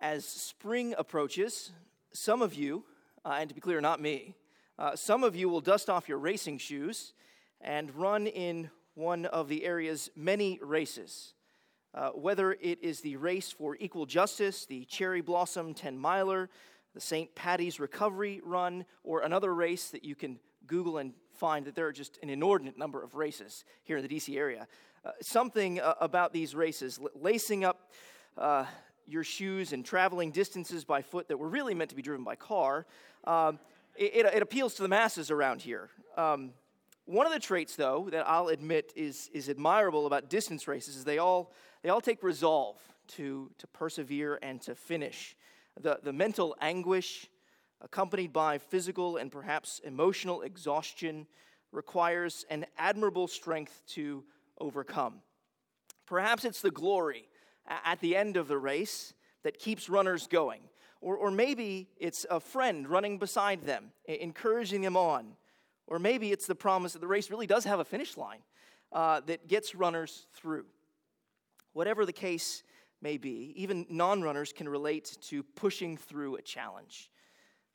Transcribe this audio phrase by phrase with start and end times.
[0.00, 1.72] As spring approaches,
[2.12, 2.84] some of you,
[3.24, 4.36] uh, and to be clear, not me,
[4.78, 7.14] uh, some of you will dust off your racing shoes
[7.60, 11.34] and run in one of the area's many races.
[11.94, 16.48] Uh, whether it is the race for equal justice, the Cherry Blossom 10 miler,
[16.94, 17.34] the St.
[17.34, 20.38] Patty's Recovery Run, or another race that you can
[20.68, 24.08] Google and find that there are just an inordinate number of races here in the
[24.08, 24.68] DC area.
[25.04, 27.90] Uh, something uh, about these races, lacing up
[28.36, 28.64] uh,
[29.08, 32.36] your shoes and traveling distances by foot that were really meant to be driven by
[32.36, 32.86] car,
[33.24, 33.58] um,
[33.96, 35.88] it, it, appeals to the masses around here.
[36.16, 36.52] Um,
[37.06, 41.04] one of the traits, though, that I'll admit is, is admirable about distance races is
[41.04, 42.76] they all, they all take resolve
[43.16, 45.34] to, to persevere and to finish.
[45.80, 47.26] The, the mental anguish,
[47.80, 51.26] accompanied by physical and perhaps emotional exhaustion,
[51.72, 54.22] requires an admirable strength to
[54.60, 55.22] overcome.
[56.06, 57.28] Perhaps it's the glory
[57.68, 60.60] at the end of the race that keeps runners going.
[61.00, 65.36] Or, or maybe it's a friend running beside them, encouraging them on.
[65.86, 68.40] Or maybe it's the promise that the race really does have a finish line
[68.92, 70.66] uh, that gets runners through.
[71.72, 72.62] Whatever the case
[73.00, 77.10] may be, even non runners can relate to pushing through a challenge.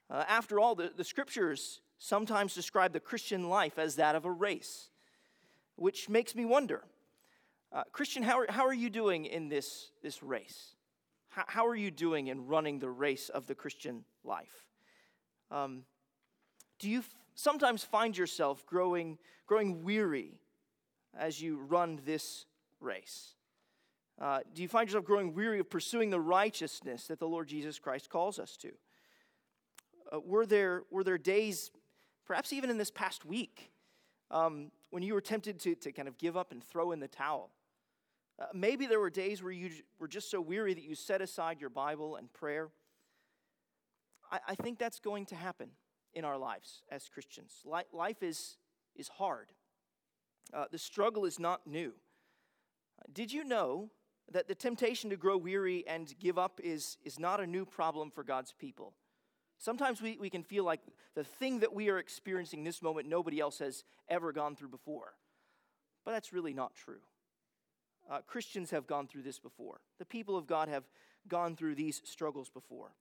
[0.10, 4.32] Uh, after all, the, the scriptures sometimes describe the Christian life as that of a
[4.32, 4.90] race,
[5.76, 6.84] which makes me wonder
[7.74, 10.76] uh, Christian, how are, how are you doing in this, this race?
[11.30, 14.68] How, how are you doing in running the race of the Christian life?
[15.50, 15.84] Um,
[16.78, 20.40] do you f- sometimes find yourself growing, growing weary
[21.18, 22.46] as you run this
[22.80, 23.34] race?
[24.22, 27.80] Uh, do you find yourself growing weary of pursuing the righteousness that the Lord Jesus
[27.80, 28.72] Christ calls us to?
[30.12, 31.72] Uh, were, there, were there days,
[32.28, 33.72] perhaps even in this past week,
[34.30, 37.08] um, when you were tempted to, to kind of give up and throw in the
[37.08, 37.50] towel?
[38.44, 41.62] Uh, maybe there were days where you were just so weary that you set aside
[41.62, 42.72] your Bible and prayer.
[44.30, 45.70] I, I think that's going to happen
[46.14, 47.64] in our lives as Christians.
[47.94, 48.58] Life is,
[48.98, 49.48] is hard,
[50.54, 51.94] uh, the struggle is not new.
[53.14, 53.92] Did you know
[54.30, 58.12] that the temptation to grow weary and give up is, is not a new problem
[58.12, 58.94] for God's people?
[59.58, 60.82] Sometimes we, we can feel like
[61.16, 65.14] the thing that we are experiencing this moment, nobody else has ever gone through before.
[66.04, 67.00] But that's really not true.
[68.10, 69.80] Uh, Christians have gone through this before.
[70.00, 70.84] The people of God have
[71.28, 72.92] gone through these struggles before.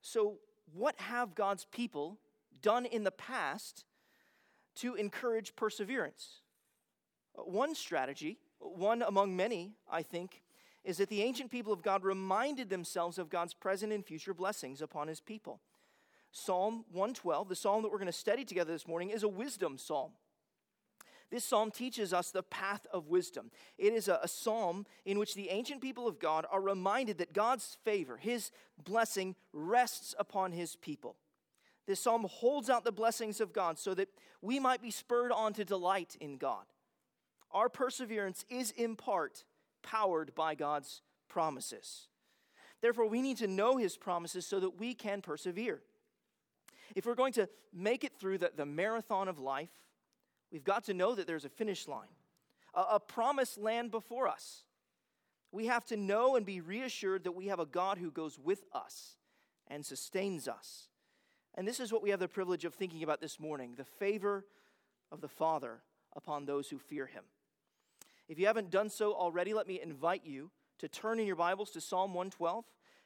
[0.00, 0.38] So,
[0.74, 2.18] what have God's people
[2.60, 3.84] done in the past
[4.76, 6.40] to encourage perseverance?
[7.36, 10.42] Uh, one strategy, one among many, I think,
[10.84, 14.80] is that the ancient people of God reminded themselves of God's present and future blessings
[14.82, 15.60] upon his people.
[16.30, 19.78] Psalm 112, the psalm that we're going to study together this morning, is a wisdom
[19.78, 20.12] psalm.
[21.30, 23.50] This psalm teaches us the path of wisdom.
[23.76, 27.34] It is a, a, psalm in which the ancient people of God are reminded that
[27.34, 28.50] God's favor, his
[28.82, 31.16] blessing, rests upon his people.
[31.86, 34.08] This psalm holds out the blessings of God so that
[34.40, 36.64] we might be spurred on to delight in God.
[37.50, 39.44] Our perseverance is in part
[39.82, 42.08] powered by God's promises.
[42.80, 45.80] Therefore, we need to know his promises so that we can persevere.
[46.94, 49.70] If we're going to make it through the, the marathon of life,
[50.50, 52.08] We've got to know that there's a finish line,
[52.74, 54.64] a, a promised land before us.
[55.52, 58.64] We have to know and be reassured that we have a God who goes with
[58.72, 59.16] us
[59.66, 60.88] and sustains us.
[61.54, 64.44] And this is what we have the privilege of thinking about this morning the favor
[65.10, 65.82] of the Father
[66.14, 67.24] upon those who fear him.
[68.28, 71.70] If you haven't done so already, let me invite you to turn in your Bibles
[71.70, 72.64] to Psalm 112.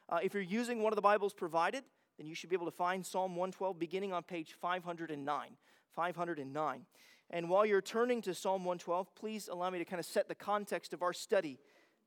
[0.09, 1.83] Uh, if you're using one of the Bibles provided,
[2.17, 5.57] then you should be able to find Psalm 112 beginning on page 509.
[5.95, 6.85] 509.
[7.33, 10.35] And while you're turning to Psalm 112, please allow me to kind of set the
[10.35, 11.57] context of our study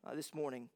[0.06, 0.68] uh, this morning.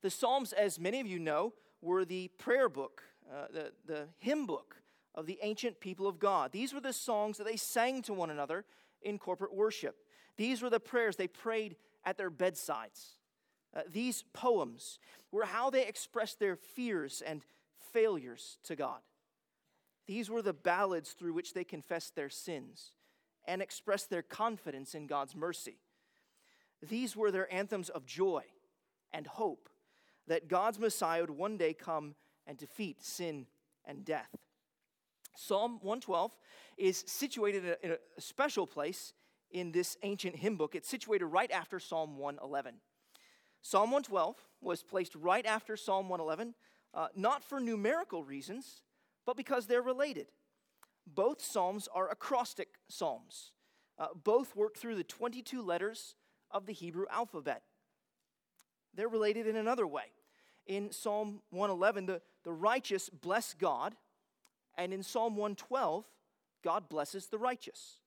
[0.00, 1.52] The Psalms, as many of you know,
[1.82, 4.76] were the prayer book, uh, the, the hymn book
[5.14, 6.50] of the ancient people of God.
[6.50, 8.64] These were the songs that they sang to one another
[9.02, 9.96] in corporate worship.
[10.38, 11.76] These were the prayers they prayed
[12.06, 13.18] at their bedsides.
[13.76, 14.98] Uh, these poems
[15.30, 17.42] were how they expressed their fears and
[17.92, 19.00] failures to God.
[20.06, 22.92] These were the ballads through which they confessed their sins
[23.46, 25.78] and express their confidence in God's mercy.
[26.82, 28.42] These were their anthems of joy
[29.12, 29.68] and hope
[30.26, 32.14] that God's Messiah would one day come
[32.46, 33.46] and defeat sin
[33.84, 34.36] and death.
[35.36, 36.36] Psalm 112
[36.76, 39.14] is situated in a special place
[39.50, 40.74] in this ancient hymn book.
[40.74, 42.74] It's situated right after Psalm 111.
[43.62, 46.54] Psalm 112 was placed right after Psalm 111,
[46.94, 48.82] uh, not for numerical reasons,
[49.24, 50.26] but because they're related.
[51.06, 53.52] Both psalms are acrostic psalms.
[53.98, 56.14] Uh, both work through the 22 letters
[56.50, 57.62] of the Hebrew alphabet.
[58.94, 60.04] They're related in another way.
[60.66, 63.94] In Psalm 111, the, the righteous bless God,
[64.76, 66.04] and in Psalm 112,
[66.62, 67.98] God blesses the righteous.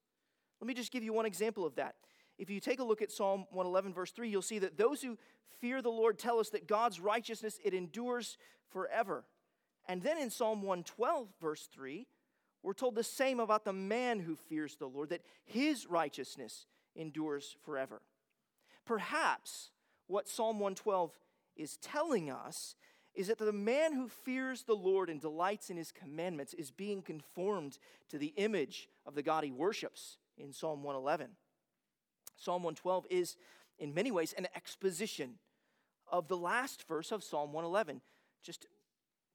[0.62, 1.95] Let me just give you one example of that.
[2.38, 5.18] If you take a look at Psalm 111, verse 3, you'll see that those who
[5.59, 8.38] fear the Lord tell us that God's righteousness, it endures
[8.69, 9.25] forever.
[9.88, 12.07] And then in Psalm 112, verse 3,
[12.65, 16.65] we're told the same about the man who fears the Lord, that his righteousness
[16.95, 18.01] endures forever.
[18.85, 19.69] Perhaps
[20.07, 21.12] what Psalm 112
[21.56, 22.75] is telling us
[23.13, 27.03] is that the man who fears the Lord and delights in his commandments is being
[27.03, 27.77] conformed
[28.09, 31.29] to the image of the God he worships in Psalm 111.
[32.35, 33.38] Psalm 112 is,
[33.77, 35.35] in many ways, an exposition
[36.12, 38.01] of the last verse of Psalm 111.
[38.44, 38.65] Just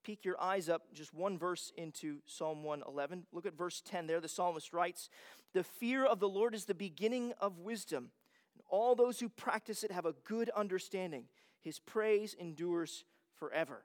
[0.02, 3.26] peek your eyes up just one verse into Psalm 111.
[3.32, 4.20] Look at verse 10 there.
[4.20, 5.08] The psalmist writes,
[5.52, 8.11] The fear of the Lord is the beginning of wisdom.
[8.55, 11.25] And all those who practice it have a good understanding.
[11.61, 13.05] His praise endures
[13.38, 13.85] forever.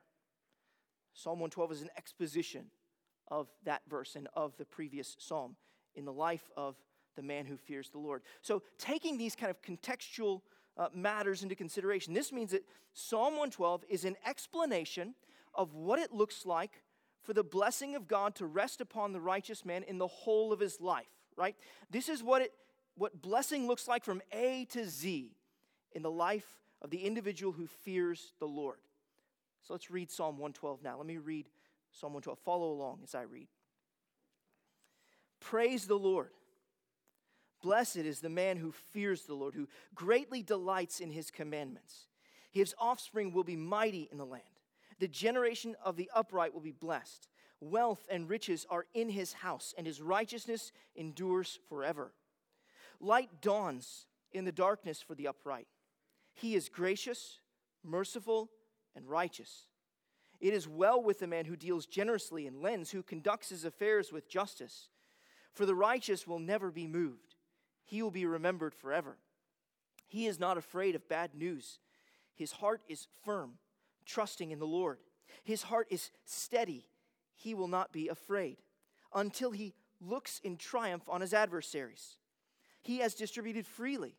[1.12, 2.66] Psalm 112 is an exposition
[3.28, 5.56] of that verse and of the previous psalm
[5.94, 6.76] in the life of
[7.16, 8.22] the man who fears the Lord.
[8.42, 10.42] So, taking these kind of contextual
[10.76, 15.14] uh, matters into consideration, this means that Psalm 112 is an explanation
[15.56, 16.82] of what it looks like
[17.22, 20.60] for the blessing of God to rest upon the righteous man in the whole of
[20.60, 21.06] his life,
[21.36, 21.56] right?
[21.90, 22.52] This is what it
[22.96, 25.36] what blessing looks like from A to Z
[25.92, 26.46] in the life
[26.80, 28.78] of the individual who fears the Lord.
[29.62, 30.96] So let's read Psalm 112 now.
[30.96, 31.46] Let me read
[31.92, 32.38] Psalm 112.
[32.38, 33.48] Follow along as I read.
[35.40, 36.30] Praise the Lord.
[37.62, 42.06] Blessed is the man who fears the Lord, who greatly delights in his commandments.
[42.50, 44.42] His offspring will be mighty in the land.
[44.98, 47.28] The generation of the upright will be blessed.
[47.60, 52.12] Wealth and riches are in his house, and his righteousness endures forever.
[53.00, 55.68] Light dawns in the darkness for the upright.
[56.34, 57.40] He is gracious,
[57.82, 58.50] merciful,
[58.94, 59.66] and righteous.
[60.40, 64.12] It is well with the man who deals generously and lends, who conducts his affairs
[64.12, 64.90] with justice.
[65.52, 67.36] For the righteous will never be moved,
[67.84, 69.16] he will be remembered forever.
[70.06, 71.78] He is not afraid of bad news.
[72.34, 73.54] His heart is firm,
[74.06, 74.98] trusting in the Lord.
[75.42, 76.88] His heart is steady.
[77.34, 78.58] He will not be afraid
[79.14, 82.16] until he looks in triumph on his adversaries.
[82.82, 84.16] He has distributed freely,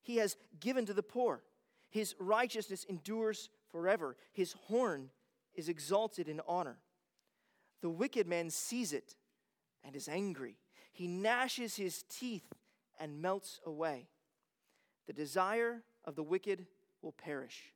[0.00, 1.42] he has given to the poor.
[1.90, 4.16] His righteousness endures forever.
[4.32, 5.08] His horn
[5.54, 6.78] is exalted in honor.
[7.80, 9.16] The wicked man sees it
[9.82, 10.56] and is angry.
[10.92, 12.52] He gnashes his teeth
[13.00, 14.08] and melts away.
[15.06, 16.66] The desire of the wicked
[17.00, 17.72] will perish.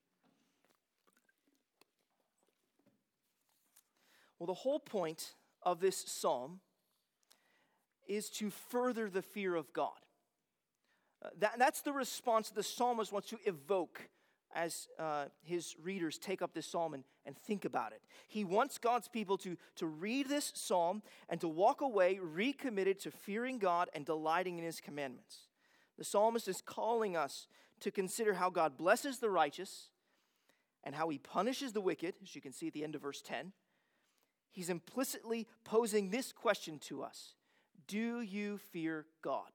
[4.42, 6.58] Well, the whole point of this psalm
[8.08, 9.92] is to further the fear of God.
[11.24, 14.08] Uh, that, that's the response the psalmist wants to evoke
[14.52, 18.02] as uh, his readers take up this psalm and, and think about it.
[18.26, 23.12] He wants God's people to, to read this psalm and to walk away recommitted to
[23.12, 25.42] fearing God and delighting in his commandments.
[25.98, 27.46] The psalmist is calling us
[27.78, 29.90] to consider how God blesses the righteous
[30.82, 33.22] and how he punishes the wicked, as you can see at the end of verse
[33.22, 33.52] 10.
[34.52, 37.34] He's implicitly posing this question to us
[37.88, 39.50] Do you fear God?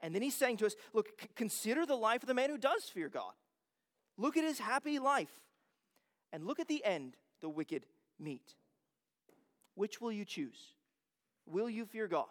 [0.00, 2.58] And then he's saying to us, Look, c- consider the life of the man who
[2.58, 3.32] does fear God.
[4.18, 5.32] Look at his happy life.
[6.32, 7.86] And look at the end the wicked
[8.18, 8.54] meet.
[9.76, 10.74] Which will you choose?
[11.46, 12.26] Will you fear God?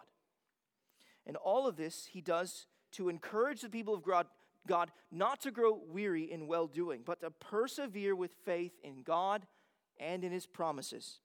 [1.26, 4.26] And all of this he does to encourage the people of God,
[4.66, 9.46] God not to grow weary in well doing, but to persevere with faith in God
[9.98, 11.20] and in his promises.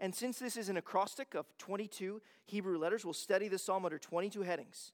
[0.00, 3.98] And since this is an acrostic of 22 Hebrew letters, we'll study the psalm under
[3.98, 4.92] 22 headings.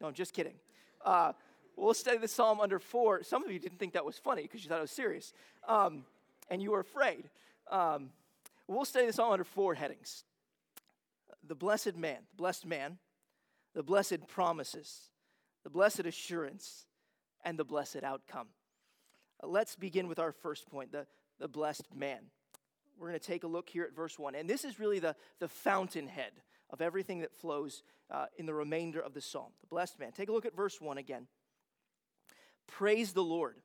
[0.00, 0.54] No, I'm just kidding.
[1.02, 1.32] Uh,
[1.76, 3.22] we'll study the psalm under four.
[3.22, 5.32] Some of you didn't think that was funny because you thought it was serious,
[5.66, 6.04] um,
[6.50, 7.30] and you were afraid.
[7.70, 8.10] Um,
[8.68, 10.24] we'll study the psalm under four headings
[11.46, 12.98] the blessed man, the blessed man,
[13.74, 15.08] the blessed promises,
[15.64, 16.84] the blessed assurance,
[17.44, 18.48] and the blessed outcome.
[19.42, 21.06] Uh, let's begin with our first point the,
[21.38, 22.20] the blessed man.
[22.98, 24.34] We're going to take a look here at verse 1.
[24.34, 26.32] And this is really the, the fountainhead
[26.70, 29.52] of everything that flows uh, in the remainder of the psalm.
[29.60, 30.12] The blessed man.
[30.12, 31.26] Take a look at verse 1 again.
[32.66, 33.56] Praise the Lord.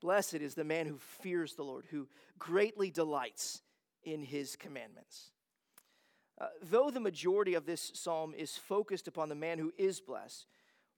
[0.00, 2.08] Blessed is the man who fears the Lord, who
[2.38, 3.62] greatly delights
[4.02, 5.30] in his commandments.
[6.40, 10.46] Uh, though the majority of this psalm is focused upon the man who is blessed,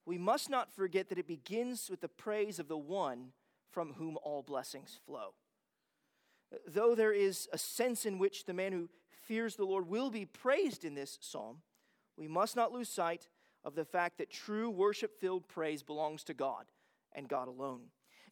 [0.06, 3.32] we must not forget that it begins with the praise of the one
[3.70, 5.34] from whom all blessings flow.
[6.66, 10.26] Though there is a sense in which the man who fears the Lord will be
[10.26, 11.59] praised in this psalm,
[12.16, 13.28] we must not lose sight
[13.64, 16.66] of the fact that true worship filled praise belongs to God
[17.12, 17.82] and God alone.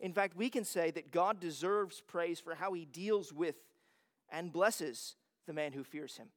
[0.01, 3.57] In fact, we can say that God deserves praise for how he deals with
[4.31, 6.29] and blesses the man who fears him.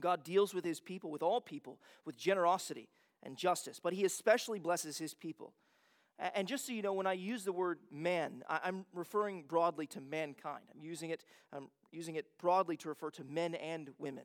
[0.00, 2.88] God deals with his people, with all people, with generosity
[3.22, 5.54] and justice, but he especially blesses his people.
[6.18, 10.00] And just so you know, when I use the word man, I'm referring broadly to
[10.00, 10.64] mankind.
[10.74, 14.24] I'm using it, I'm using it broadly to refer to men and women.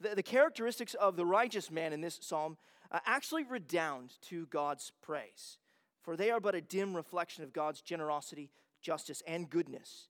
[0.00, 2.58] The, the characteristics of the righteous man in this psalm
[2.90, 5.56] uh, actually redound to God's praise,
[6.02, 8.50] for they are but a dim reflection of God's generosity,
[8.82, 10.08] justice, and goodness.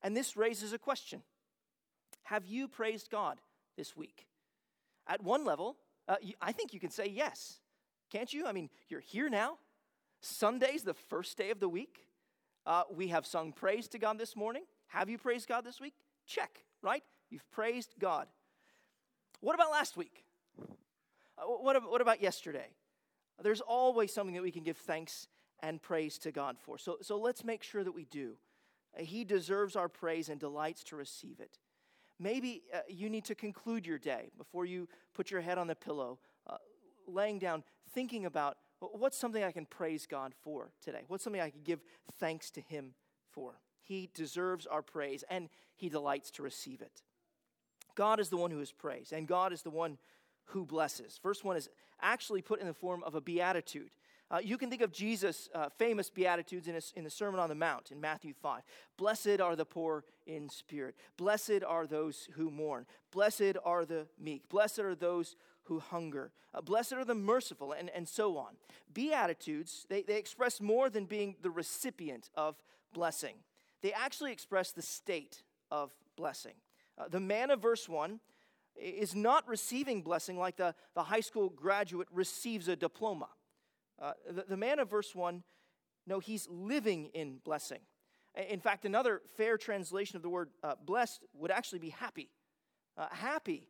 [0.00, 1.22] And this raises a question
[2.24, 3.40] Have you praised God
[3.76, 4.26] this week?
[5.08, 5.76] At one level,
[6.08, 7.58] uh, I think you can say yes.
[8.10, 8.46] Can't you?
[8.46, 9.58] I mean, you're here now.
[10.22, 12.06] Sunday's the first day of the week.
[12.64, 14.62] Uh, we have sung praise to God this morning.
[14.88, 15.94] Have you praised God this week?
[16.26, 17.02] Check, right?
[17.28, 18.28] You've praised God.
[19.40, 20.24] What about last week?
[20.58, 22.68] Uh, what, what about yesterday?
[23.42, 25.26] There's always something that we can give thanks
[25.60, 26.78] and praise to God for.
[26.78, 28.34] So, so let's make sure that we do.
[28.96, 31.58] Uh, he deserves our praise and delights to receive it.
[32.20, 35.74] Maybe uh, you need to conclude your day before you put your head on the
[35.74, 36.58] pillow, uh,
[37.08, 38.58] laying down, thinking about
[38.92, 41.02] what's something I can praise God for today?
[41.08, 41.80] What's something I can give
[42.18, 42.94] thanks to Him
[43.30, 43.60] for?
[43.80, 47.02] He deserves our praise and He delights to receive it.
[47.94, 49.98] God is the one who is praised, and God is the one
[50.46, 51.20] who blesses.
[51.22, 51.68] Verse 1 is
[52.00, 53.90] actually put in the form of a beatitude.
[54.30, 57.54] Uh, you can think of Jesus' uh, famous beatitudes in, in the Sermon on the
[57.54, 58.62] Mount in Matthew 5.
[58.96, 60.96] Blessed are the poor in spirit.
[61.18, 62.86] Blessed are those who mourn.
[63.12, 64.48] Blessed are the meek.
[64.48, 66.32] Blessed are those who hunger.
[66.54, 68.54] Uh, blessed are the merciful, and, and so on.
[68.92, 72.56] Beatitudes, they, they express more than being the recipient of
[72.92, 73.36] blessing,
[73.80, 76.54] they actually express the state of blessing.
[76.98, 78.20] Uh, the man of verse 1
[78.76, 83.28] is not receiving blessing like the, the high school graduate receives a diploma.
[84.00, 85.42] Uh, the, the, man of verse 1,
[86.06, 87.80] no, he's living in blessing.
[88.34, 92.30] In fact, another fair translation of the word uh, blessed would actually be happy.
[92.96, 93.66] Uh, happy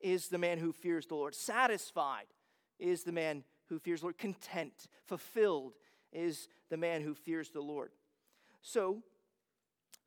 [0.00, 1.34] is the man who fears the Lord.
[1.34, 2.26] Satisfied
[2.78, 4.18] is the man who fears the Lord.
[4.18, 5.74] Content, fulfilled
[6.12, 7.90] is the man who fears the Lord.
[8.62, 9.02] So,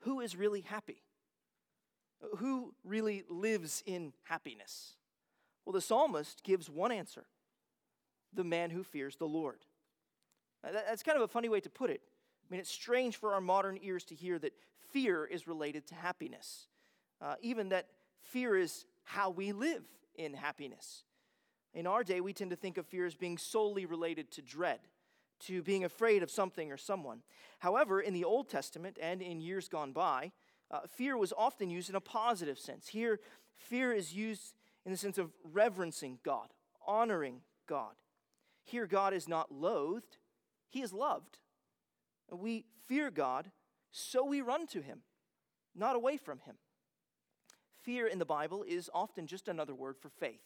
[0.01, 1.01] who is really happy?
[2.37, 4.93] Who really lives in happiness?
[5.65, 7.25] Well, the psalmist gives one answer
[8.33, 9.59] the man who fears the Lord.
[10.63, 12.01] That's kind of a funny way to put it.
[12.03, 14.53] I mean, it's strange for our modern ears to hear that
[14.91, 16.67] fear is related to happiness,
[17.21, 17.87] uh, even that
[18.21, 19.81] fear is how we live
[20.13, 21.03] in happiness.
[21.73, 24.81] In our day, we tend to think of fear as being solely related to dread,
[25.47, 27.23] to being afraid of something or someone.
[27.57, 30.31] However, in the Old Testament and in years gone by,
[30.69, 32.89] uh, fear was often used in a positive sense.
[32.89, 33.19] Here,
[33.55, 34.53] fear is used
[34.85, 36.49] in the sense of reverencing God,
[36.85, 37.95] honoring God.
[38.63, 40.17] Here, God is not loathed,
[40.69, 41.39] He is loved.
[42.31, 43.49] We fear God,
[43.91, 44.99] so we run to Him,
[45.75, 46.57] not away from Him.
[47.89, 50.43] Fear in the Bible is often just another word for faith.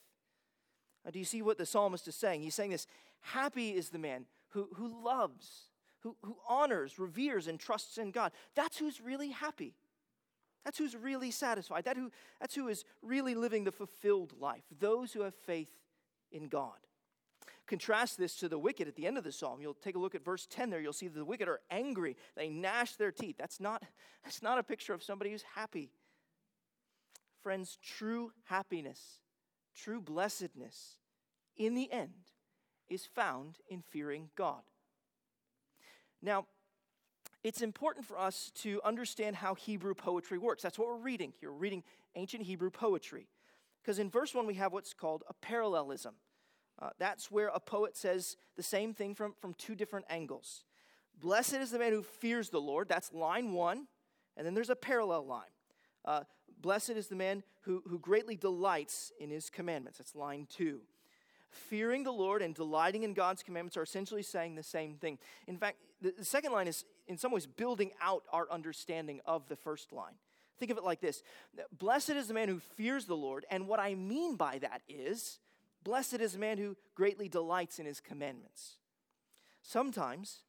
[1.03, 2.41] Now, do you see what the psalmist is saying?
[2.41, 2.87] He's saying this
[3.19, 5.63] Happy is the man who, who loves,
[6.03, 8.31] who, who honors, reveres, and trusts in God.
[8.55, 9.73] That's who's really happy.
[10.63, 11.83] That's who's really satisfied.
[11.83, 14.63] That who, that's who is really living the fulfilled life.
[14.79, 15.81] Those who have faith
[16.31, 16.77] in God.
[17.67, 19.59] Contrast this to the wicked at the end of the psalm.
[19.59, 20.79] You'll take a look at verse 10 there.
[20.79, 22.15] You'll see the wicked are angry.
[22.37, 23.35] They gnash their teeth.
[23.37, 23.83] That's not,
[24.23, 25.89] that's not a picture of somebody who's happy.
[27.43, 29.19] Friends, true happiness,
[29.75, 30.97] true blessedness,
[31.57, 32.13] in the end,
[32.89, 34.61] is found in fearing God.
[36.21, 36.45] Now,
[37.43, 40.63] it's important for us to understand how Hebrew poetry works.
[40.63, 41.51] That's what we're reading here.
[41.51, 41.83] We're reading
[42.15, 43.27] ancient Hebrew poetry.
[43.81, 46.15] Because in verse 1, we have what's called a parallelism.
[46.81, 50.63] Uh, that's where a poet says the same thing from, from two different angles.
[51.19, 52.87] Blessed is the man who fears the Lord.
[52.87, 53.87] That's line one.
[54.37, 55.51] And then there's a parallel line.
[56.05, 56.21] Uh,
[56.61, 59.97] Blessed is the man who, who greatly delights in his commandments.
[59.97, 60.81] That's line two.
[61.49, 65.19] Fearing the Lord and delighting in God's commandments are essentially saying the same thing.
[65.47, 69.47] In fact, the, the second line is, in some ways, building out our understanding of
[69.47, 70.15] the first line.
[70.57, 71.23] Think of it like this
[71.77, 75.39] Blessed is the man who fears the Lord, and what I mean by that is,
[75.83, 78.77] blessed is the man who greatly delights in his commandments.
[79.61, 80.39] Sometimes,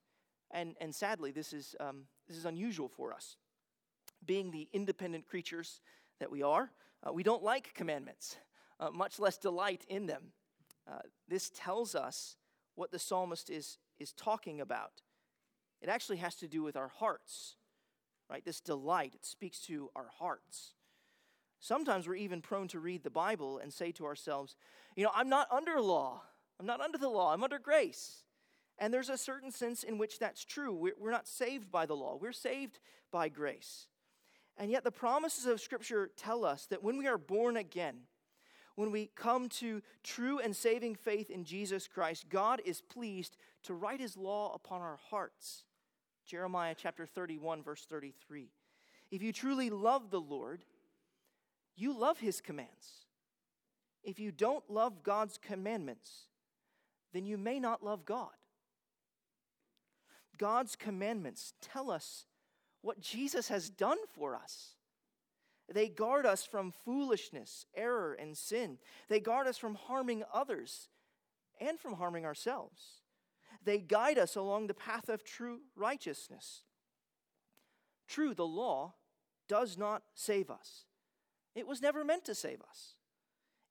[0.51, 3.37] and, and sadly, this is, um, this is unusual for us,
[4.27, 5.81] being the independent creatures
[6.21, 6.71] that we are,
[7.07, 8.37] uh, we don't like commandments,
[8.81, 10.33] uh, much less delight in them.
[10.91, 12.37] Uh, this tells us
[12.75, 15.03] what the psalmist is, is talking about.
[15.81, 17.57] It actually has to do with our hearts,
[18.31, 18.45] right?
[18.45, 20.75] This delight, it speaks to our hearts.
[21.61, 24.57] Sometimes we're even prone to read the Bible and say to ourselves,
[24.97, 26.23] you know, I'm not under law.
[26.61, 27.33] I'm not under the law.
[27.33, 28.25] I'm under grace.
[28.79, 30.75] And there's a certain sense in which that's true.
[30.99, 33.87] We're not saved by the law, we're saved by grace.
[34.57, 37.97] And yet, the promises of Scripture tell us that when we are born again,
[38.77, 43.75] when we come to true and saving faith in Jesus Christ, God is pleased to
[43.75, 45.65] write his law upon our hearts.
[46.27, 48.51] Jeremiah chapter 31, verse 33.
[49.11, 50.65] If you truly love the Lord,
[51.77, 53.07] you love his commands.
[54.03, 56.29] If you don't love God's commandments,
[57.13, 58.31] then you may not love God.
[60.37, 62.27] God's commandments tell us
[62.85, 64.75] what Jesus has done for us.
[65.73, 68.77] They guard us from foolishness, error, and sin.
[69.09, 70.91] They guard us from harming others
[71.59, 73.01] and from harming ourselves.
[73.65, 76.65] They guide us along the path of true righteousness.
[78.07, 78.93] True, the law
[79.49, 80.85] does not save us.
[81.55, 82.97] It was never meant to save us.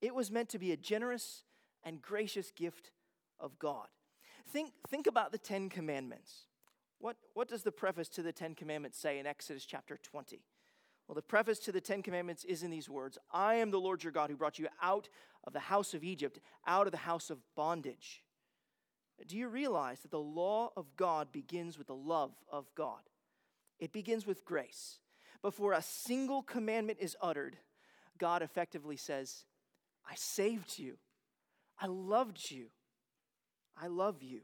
[0.01, 1.43] It was meant to be a generous
[1.84, 2.89] and gracious gift
[3.39, 3.88] of God.
[4.50, 6.48] Think, think about the Ten Commandments.
[7.04, 10.40] What, what does the preface to the Ten Commandments say in Exodus chapter 20?
[11.06, 14.02] Well, the preface to the Ten Commandments is in these words I am the Lord
[14.02, 15.10] your God who brought you out
[15.44, 18.24] of the house of Egypt, out of the house of bondage.
[19.28, 23.02] Do you realize that the law of God begins with the love of God?
[23.80, 25.00] It begins with grace.
[25.42, 27.58] Before a single commandment is uttered,
[28.18, 29.44] God effectively says,
[30.10, 30.96] I saved you.
[31.78, 32.68] I loved you.
[33.76, 34.40] I love you.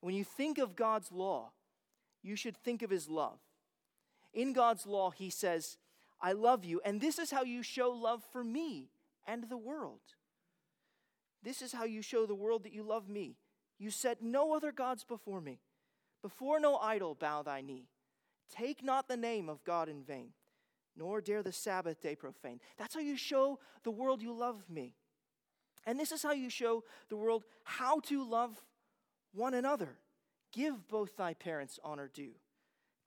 [0.00, 1.50] When you think of God's law,
[2.22, 3.38] you should think of his love.
[4.32, 5.76] In God's law, he says,
[6.20, 8.90] I love you, and this is how you show love for me
[9.26, 10.00] and the world.
[11.42, 13.36] This is how you show the world that you love me.
[13.78, 15.60] You set no other gods before me.
[16.22, 17.88] Before no idol bow thy knee.
[18.54, 20.28] Take not the name of God in vain,
[20.96, 22.60] nor dare the Sabbath day profane.
[22.78, 24.94] That's how you show the world you love me.
[25.84, 28.62] And this is how you show the world how to love
[29.32, 29.96] one another.
[30.52, 32.34] Give both thy parents honor due.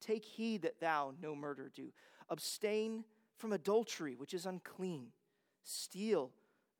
[0.01, 1.91] Take heed that thou no murder do.
[2.29, 3.05] Abstain
[3.37, 5.07] from adultery, which is unclean.
[5.63, 6.31] Steal,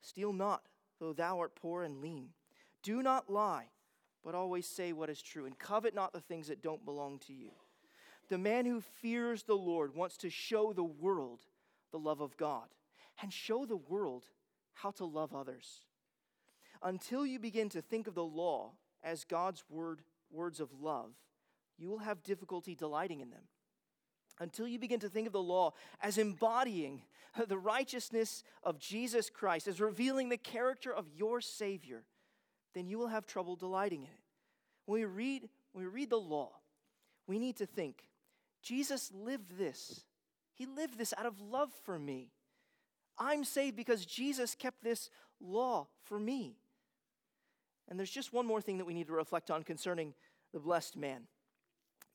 [0.02, 0.64] steal not,
[1.00, 2.30] though thou art poor and lean.
[2.84, 3.68] Do not lie,
[4.24, 7.34] but always say what is true, and covet not the things that don't belong to
[7.34, 7.52] you.
[8.30, 11.42] The man who fears the Lord wants to show the world
[11.92, 12.68] the love of God
[13.22, 14.26] and show the world
[14.74, 15.86] how to love others.
[16.82, 18.72] Until you begin to think of the law
[19.04, 20.02] as God's word
[20.36, 21.12] words of love,
[21.78, 23.44] you will have difficulty delighting in them.
[24.40, 27.02] Until you begin to think of the law as embodying
[27.48, 32.04] the righteousness of Jesus Christ, as revealing the character of your Savior,
[32.74, 34.24] then you will have trouble delighting in it.
[34.86, 36.52] When we read, when we read the law,
[37.28, 38.04] we need to think
[38.62, 40.04] Jesus lived this.
[40.54, 42.32] He lived this out of love for me.
[43.18, 46.58] I'm saved because Jesus kept this law for me.
[47.88, 50.14] And there's just one more thing that we need to reflect on concerning
[50.56, 51.24] the blessed man.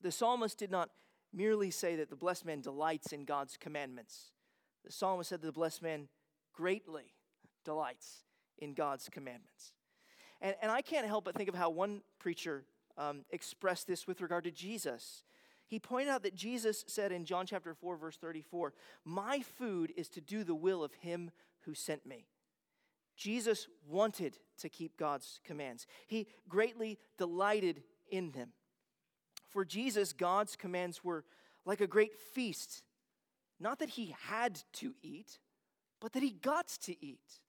[0.01, 0.89] The psalmist did not
[1.31, 4.31] merely say that the blessed man delights in God's commandments.
[4.83, 6.07] The psalmist said that the blessed man
[6.51, 7.13] greatly
[7.63, 8.23] delights
[8.57, 9.73] in God's commandments.
[10.41, 12.65] And, and I can't help but think of how one preacher
[12.97, 15.21] um, expressed this with regard to Jesus.
[15.67, 18.73] He pointed out that Jesus said in John chapter 4, verse 34,
[19.05, 21.29] My food is to do the will of him
[21.65, 22.25] who sent me.
[23.15, 28.49] Jesus wanted to keep God's commands, he greatly delighted in them.
[29.49, 31.25] For Jesus, God's commands were
[31.65, 32.83] like a great feast.
[33.59, 35.39] Not that he had to eat,
[35.99, 37.39] but that he got to eat.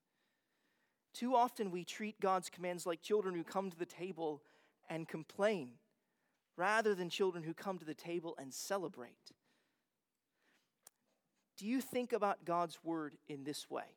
[1.15, 4.43] Too often we treat God's commands like children who come to the table
[4.89, 5.73] and complain,
[6.57, 9.33] rather than children who come to the table and celebrate.
[11.59, 13.97] Do you think about God's word in this way?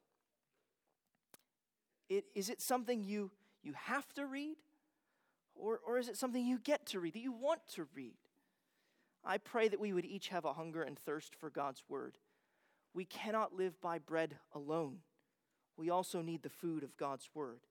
[2.10, 3.32] It, is it something you,
[3.64, 4.58] you have to read?
[5.56, 8.18] Or, or is it something you get to read, that you want to read?
[9.24, 12.18] I pray that we would each have a hunger and thirst for God's word.
[12.94, 15.00] We cannot live by bread alone.
[15.78, 17.62] We also need the food of God's word.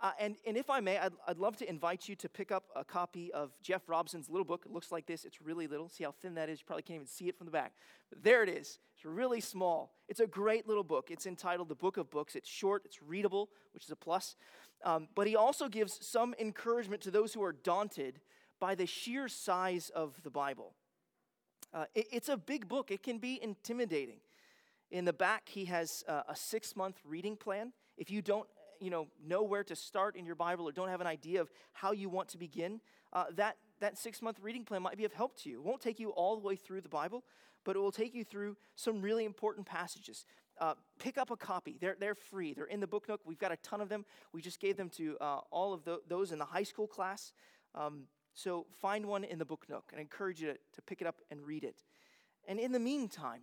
[0.00, 2.64] Uh, and, and if I may, I'd, I'd love to invite you to pick up
[2.76, 4.62] a copy of Jeff Robson's little book.
[4.64, 5.24] It looks like this.
[5.24, 5.88] It's really little.
[5.88, 6.60] See how thin that is?
[6.60, 7.72] You probably can't even see it from the back.
[8.08, 8.78] But there it is.
[8.94, 9.94] It's really small.
[10.08, 11.10] It's a great little book.
[11.10, 12.36] It's entitled The Book of Books.
[12.36, 14.36] It's short, it's readable, which is a plus.
[14.84, 18.20] Um, but he also gives some encouragement to those who are daunted
[18.60, 20.74] by the sheer size of the Bible.
[21.74, 24.20] Uh, it, it's a big book, it can be intimidating.
[24.90, 27.72] In the back, he has uh, a six month reading plan.
[27.96, 28.48] If you don't
[28.80, 31.50] you know, know where to start in your Bible or don't have an idea of
[31.72, 32.80] how you want to begin,
[33.12, 35.56] uh, that, that six month reading plan might be of help to you.
[35.60, 37.24] It won't take you all the way through the Bible,
[37.64, 40.26] but it will take you through some really important passages.
[40.60, 41.78] Uh, pick up a copy.
[41.80, 42.52] They're, they're free.
[42.52, 43.20] They're in the book nook.
[43.24, 44.04] We've got a ton of them.
[44.32, 47.32] We just gave them to uh, all of the, those in the high school class.
[47.74, 51.06] Um, so find one in the book nook and encourage you to, to pick it
[51.06, 51.84] up and read it.
[52.48, 53.42] And in the meantime,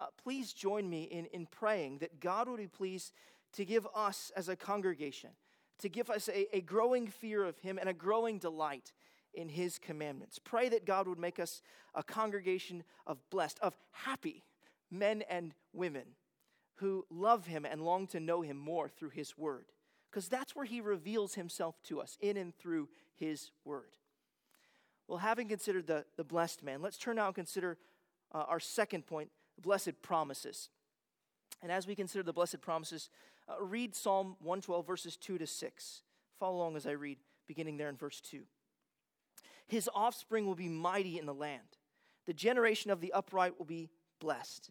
[0.00, 3.12] uh, please join me in, in praying that God would be pleased
[3.54, 5.30] to give us as a congregation,
[5.78, 8.92] to give us a, a growing fear of Him and a growing delight
[9.34, 10.38] in His commandments.
[10.38, 11.62] Pray that God would make us
[11.94, 14.44] a congregation of blessed, of happy
[14.90, 16.04] men and women
[16.76, 19.66] who love Him and long to know Him more through His Word.
[20.10, 23.96] Because that's where He reveals Himself to us, in and through His Word.
[25.06, 27.78] Well, having considered the, the blessed man, let's turn now and consider
[28.32, 30.68] uh, our second point blessed promises.
[31.62, 33.10] And as we consider the blessed promises,
[33.50, 36.02] uh, read Psalm 112, verses 2 to 6.
[36.38, 38.42] Follow along as I read, beginning there in verse 2.
[39.66, 41.78] His offspring will be mighty in the land,
[42.26, 44.70] the generation of the upright will be blessed.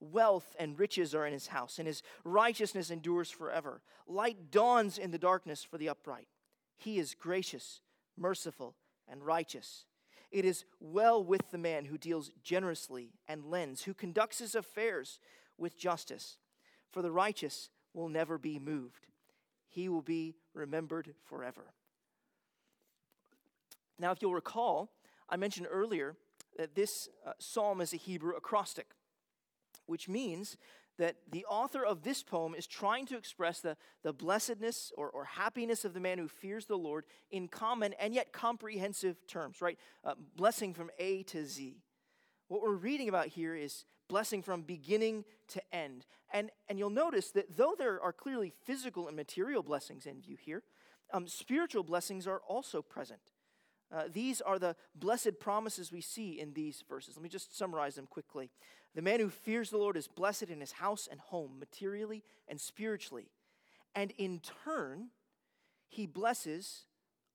[0.00, 3.82] Wealth and riches are in his house, and his righteousness endures forever.
[4.06, 6.28] Light dawns in the darkness for the upright.
[6.76, 7.80] He is gracious,
[8.16, 8.76] merciful,
[9.08, 9.86] and righteous.
[10.30, 15.18] It is well with the man who deals generously and lends, who conducts his affairs
[15.56, 16.38] with justice.
[16.92, 19.06] For the righteous will never be moved,
[19.68, 21.72] he will be remembered forever.
[23.98, 24.90] Now, if you'll recall,
[25.28, 26.16] I mentioned earlier
[26.56, 28.86] that this uh, psalm is a Hebrew acrostic,
[29.86, 30.56] which means
[30.98, 35.24] that the author of this poem is trying to express the, the blessedness or, or
[35.24, 39.78] happiness of the man who fears the Lord in common and yet comprehensive terms, right?
[40.04, 41.82] Uh, blessing from A to Z.
[42.48, 46.06] What we're reading about here is blessing from beginning to end.
[46.32, 50.36] And, and you'll notice that though there are clearly physical and material blessings in view
[50.38, 50.62] here,
[51.12, 53.20] um, spiritual blessings are also present.
[53.90, 57.16] Uh, these are the blessed promises we see in these verses.
[57.16, 58.50] Let me just summarize them quickly.
[58.94, 62.60] The man who fears the Lord is blessed in his house and home, materially and
[62.60, 63.30] spiritually.
[63.94, 65.08] And in turn,
[65.88, 66.84] he blesses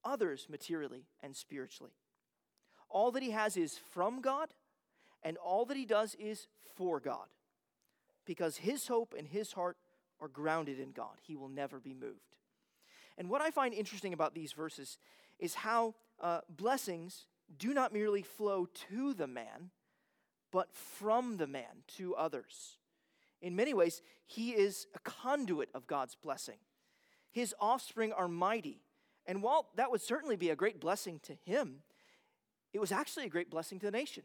[0.03, 1.93] others materially and spiritually.
[2.89, 4.53] All that he has is from God,
[5.23, 7.27] and all that he does is for God.
[8.25, 9.77] Because his hope and his heart
[10.19, 11.17] are grounded in God.
[11.21, 12.37] He will never be moved.
[13.17, 14.97] And what I find interesting about these verses
[15.39, 19.69] is how uh, blessings do not merely flow to the man,
[20.51, 22.77] but from the man to others.
[23.41, 26.57] In many ways, he is a conduit of God's blessing.
[27.31, 28.81] His offspring are mighty.
[29.25, 31.79] And while that would certainly be a great blessing to him,
[32.71, 34.23] it was actually a great blessing to the nation.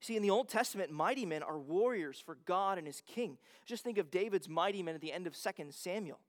[0.00, 3.38] See, in the Old Testament, mighty men are warriors for God and his king.
[3.64, 6.20] Just think of David's mighty men at the end of 2 Samuel.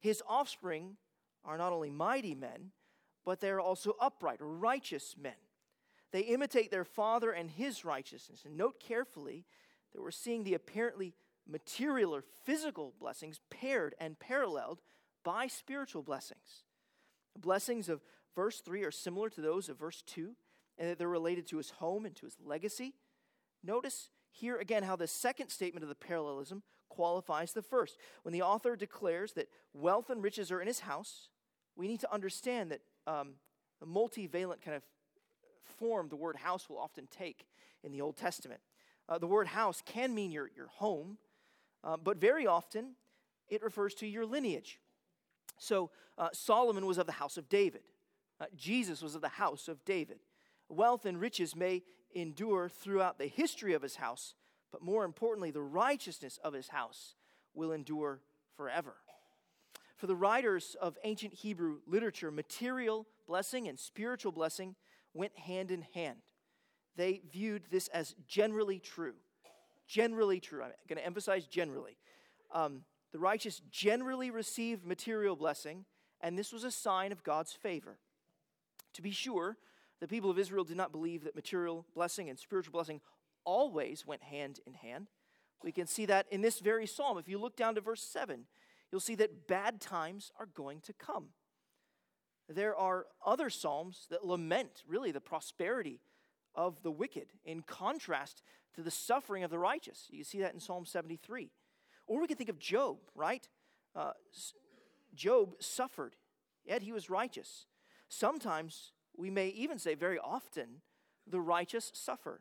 [0.00, 0.96] His offspring
[1.44, 2.72] are not only mighty men,
[3.24, 5.32] but they are also upright, righteous men.
[6.12, 8.42] They imitate their father and his righteousness.
[8.44, 9.44] And note carefully
[9.92, 11.14] that we're seeing the apparently
[11.46, 14.80] material or physical blessings paired and paralleled
[15.24, 16.64] by spiritual blessings.
[17.34, 18.02] The blessings of
[18.34, 20.34] verse 3 are similar to those of verse 2,
[20.78, 22.94] and that they're related to his home and to his legacy.
[23.64, 27.96] Notice here again how the second statement of the parallelism qualifies the first.
[28.22, 31.28] When the author declares that wealth and riches are in his house,
[31.76, 33.34] we need to understand that um,
[33.80, 34.82] the multivalent kind of
[35.78, 37.46] form the word house will often take
[37.82, 38.60] in the Old Testament.
[39.08, 41.18] Uh, the word house can mean your, your home,
[41.84, 42.94] uh, but very often
[43.48, 44.80] it refers to your lineage.
[45.58, 47.82] So uh, Solomon was of the house of David,
[48.40, 50.18] uh, Jesus was of the house of David.
[50.68, 51.82] Wealth and riches may
[52.14, 54.34] endure throughout the history of his house,
[54.70, 57.14] but more importantly, the righteousness of his house
[57.54, 58.20] will endure
[58.56, 58.96] forever.
[59.96, 64.76] For the writers of ancient Hebrew literature, material blessing and spiritual blessing
[65.12, 66.18] went hand in hand.
[66.96, 69.14] They viewed this as generally true.
[69.86, 70.62] Generally true.
[70.62, 71.96] I'm going to emphasize generally.
[72.52, 75.84] Um, the righteous generally received material blessing,
[76.20, 77.98] and this was a sign of God's favor.
[78.94, 79.56] To be sure,
[80.00, 83.00] the people of Israel did not believe that material blessing and spiritual blessing
[83.44, 85.08] always went hand in hand.
[85.62, 87.18] We can see that in this very psalm.
[87.18, 88.44] If you look down to verse 7,
[88.90, 91.28] you'll see that bad times are going to come.
[92.48, 96.00] There are other psalms that lament, really, the prosperity
[96.54, 98.42] of the wicked in contrast
[98.74, 100.06] to the suffering of the righteous.
[100.10, 101.50] You see that in Psalm 73.
[102.06, 103.46] Or we can think of Job, right?
[103.94, 104.12] Uh,
[105.14, 106.16] Job suffered,
[106.64, 107.66] yet he was righteous.
[108.08, 110.80] Sometimes, we may even say very often,
[111.26, 112.40] the righteous suffer.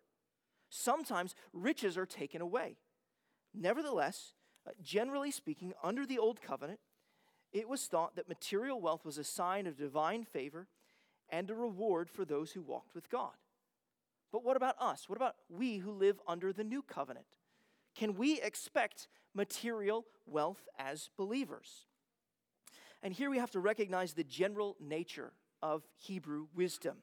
[0.70, 2.78] Sometimes riches are taken away.
[3.54, 4.34] Nevertheless,
[4.66, 6.80] uh, generally speaking, under the Old Covenant,
[7.52, 10.68] it was thought that material wealth was a sign of divine favor
[11.30, 13.34] and a reward for those who walked with God.
[14.32, 15.10] But what about us?
[15.10, 17.26] What about we who live under the new covenant?
[17.96, 21.86] Can we expect material wealth as believers?
[23.02, 25.32] And here we have to recognize the general nature
[25.62, 26.98] of Hebrew wisdom.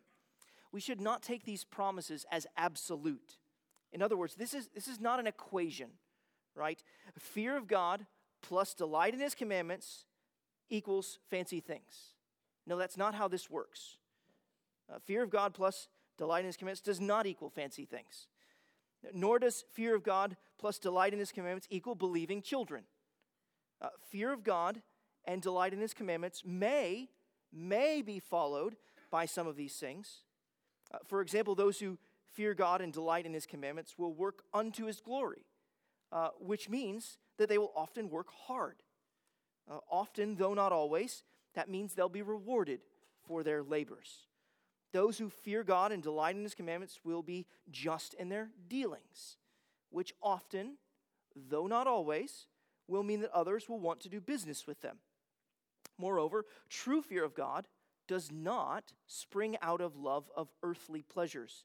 [0.72, 3.38] We should not take these promises as absolute.
[3.92, 5.90] In other words, this is, this is not an equation,
[6.54, 6.82] right?
[7.18, 8.06] Fear of God
[8.42, 10.04] plus delight in his commandments
[10.68, 12.14] equals fancy things.
[12.66, 13.98] No, that's not how this works.
[14.92, 15.88] Uh, fear of God plus
[16.18, 18.26] delight in his commandments does not equal fancy things.
[19.12, 22.84] Nor does fear of God plus delight in his commandments equal believing children.
[23.80, 24.82] Uh, fear of God
[25.24, 27.10] and delight in his commandments may,
[27.54, 28.76] may be followed
[29.10, 30.24] by some of these things.
[30.92, 31.98] Uh, for example, those who
[32.32, 35.46] fear God and delight in his commandments will work unto his glory,
[36.10, 38.82] uh, which means that they will often work hard.
[39.70, 41.22] Uh, often, though not always,
[41.54, 42.80] that means they'll be rewarded
[43.26, 44.26] for their labors.
[44.92, 49.38] Those who fear God and delight in his commandments will be just in their dealings,
[49.90, 50.76] which often,
[51.34, 52.46] though not always,
[52.86, 54.98] will mean that others will want to do business with them.
[55.98, 57.68] Moreover, true fear of God
[58.06, 61.64] does not spring out of love of earthly pleasures,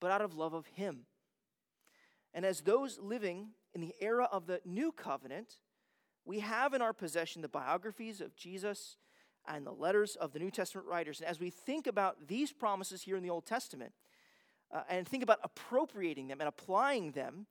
[0.00, 1.06] but out of love of him.
[2.32, 5.58] And as those living in the era of the new covenant,
[6.24, 8.96] we have in our possession the biographies of Jesus
[9.46, 11.20] and the letters of the New Testament writers.
[11.20, 13.92] And as we think about these promises here in the Old Testament
[14.72, 17.46] uh, and think about appropriating them and applying them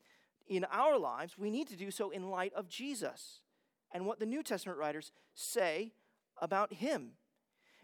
[0.47, 3.41] in our lives, we need to do so in light of Jesus
[3.93, 5.93] and what the New Testament writers say
[6.41, 7.11] about him.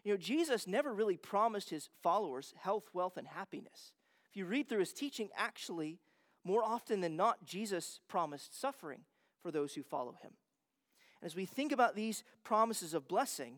[0.04, 3.92] You know, Jesus never really promised his followers health, wealth, and happiness.
[4.30, 6.00] If you read through his teaching, actually,
[6.44, 9.02] more often than not, Jesus promised suffering
[9.42, 10.32] for those who follow him.
[11.22, 13.58] And as we think about these promises of blessing,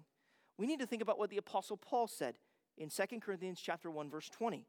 [0.58, 2.36] we need to think about what the apostle Paul said
[2.78, 4.66] in 2 Corinthians chapter 1 verse 20.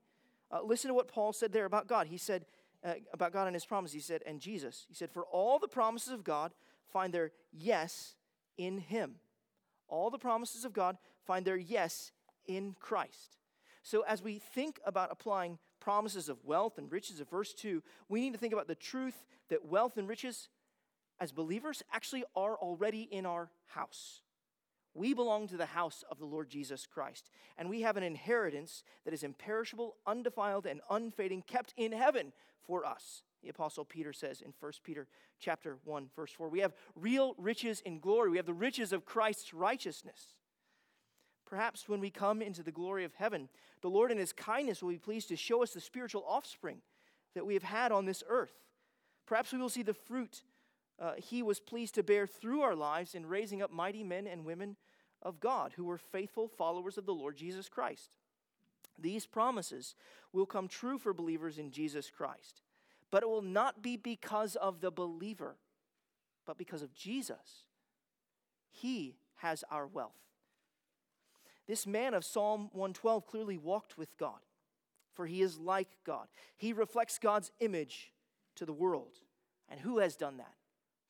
[0.51, 2.07] Uh, listen to what Paul said there about God.
[2.07, 2.45] He said
[2.85, 3.93] uh, about God and his promise.
[3.93, 4.87] He said and Jesus.
[4.89, 6.53] He said for all the promises of God
[6.93, 8.17] find their yes
[8.59, 9.17] in him.
[9.93, 12.13] All the promises of God find their yes
[12.47, 13.37] in Christ.
[13.83, 18.23] So as we think about applying promises of wealth and riches of verse 2, we
[18.23, 20.49] need to think about the truth that wealth and riches
[21.21, 24.23] as believers actually are already in our house.
[24.95, 28.85] We belong to the house of the Lord Jesus Christ, and we have an inheritance
[29.05, 32.33] that is imperishable, undefiled, and unfading, kept in heaven
[32.67, 33.25] for us.
[33.43, 35.09] The apostle Peter says in 1 Peter
[35.41, 38.31] chapter 1 verse 4, we have real riches in glory.
[38.31, 40.37] We have the riches of Christ's righteousness.
[41.45, 43.49] Perhaps when we come into the glory of heaven,
[43.83, 46.79] the Lord in his kindness will be pleased to show us the spiritual offspring
[47.35, 48.55] that we have had on this earth.
[49.27, 50.43] Perhaps we will see the fruit
[51.03, 54.45] uh, he was pleased to bear through our lives in raising up mighty men and
[54.45, 54.77] women
[55.21, 58.11] of God who were faithful followers of the Lord Jesus Christ.
[58.99, 59.95] These promises
[60.33, 62.63] will come true for believers in Jesus Christ,
[63.13, 65.57] but it will not be because of the believer,
[66.47, 67.67] but because of Jesus.
[68.71, 70.17] He has our wealth.
[71.69, 74.41] This man of Psalm 112 clearly walked with God,
[75.15, 76.27] for he is like God.
[76.57, 78.13] He reflects God's image
[78.57, 79.21] to the world.
[79.69, 80.55] And who has done that?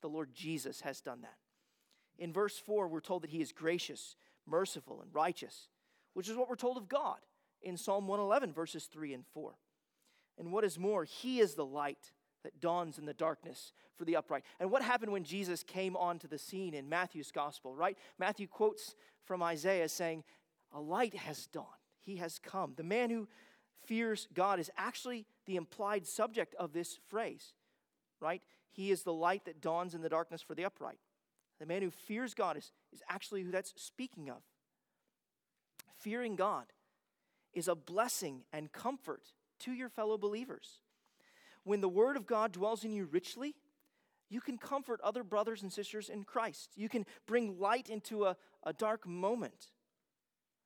[0.03, 1.39] The Lord Jesus has done that.
[2.19, 5.69] In verse 4, we're told that he is gracious, merciful, and righteous,
[6.15, 7.19] which is what we're told of God
[7.63, 9.55] in Psalm 111, verses 3 and 4.
[10.39, 14.17] And what is more, he is the light that dawns in the darkness for the
[14.17, 14.45] upright.
[14.59, 17.97] And what happened when Jesus came onto the scene in Matthew's gospel, right?
[18.19, 20.25] Matthew quotes from Isaiah saying,
[20.73, 21.67] a light has dawned.
[22.01, 22.73] He has come.
[22.77, 23.29] The man who
[23.87, 27.53] fears God is actually the implied subject of this phrase,
[28.21, 28.43] right?
[28.71, 30.99] He is the light that dawns in the darkness for the upright.
[31.61, 34.43] The man who fears God is, is actually who that's speaking of.
[35.97, 36.65] Fearing God
[37.53, 39.23] is a blessing and comfort
[39.63, 40.81] to your fellow believers.
[41.65, 43.55] When the Word of God dwells in you richly,
[44.29, 46.71] you can comfort other brothers and sisters in Christ.
[46.75, 49.71] You can bring light into a, a dark moment.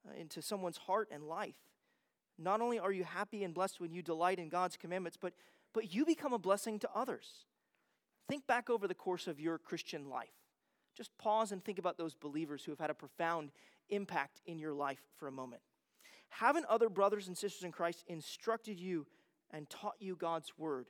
[0.06, 1.56] Uh, into someone's heart and life.
[2.38, 5.32] Not only are you happy and blessed when you delight in God's commandments, but,
[5.72, 7.46] but you become a blessing to others.
[8.28, 10.28] Think back over the course of your Christian life.
[10.96, 13.50] Just pause and think about those believers who have had a profound
[13.88, 15.62] impact in your life for a moment.
[16.40, 19.06] Haven't other brothers and sisters in Christ instructed you
[19.50, 20.88] and taught you God's word?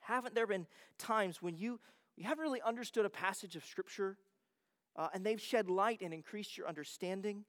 [0.00, 0.66] Haven't there been
[0.98, 1.78] times when you,
[2.16, 4.16] you haven't really understood a passage of Scripture
[4.96, 7.44] uh, and they've shed light and increased your understanding?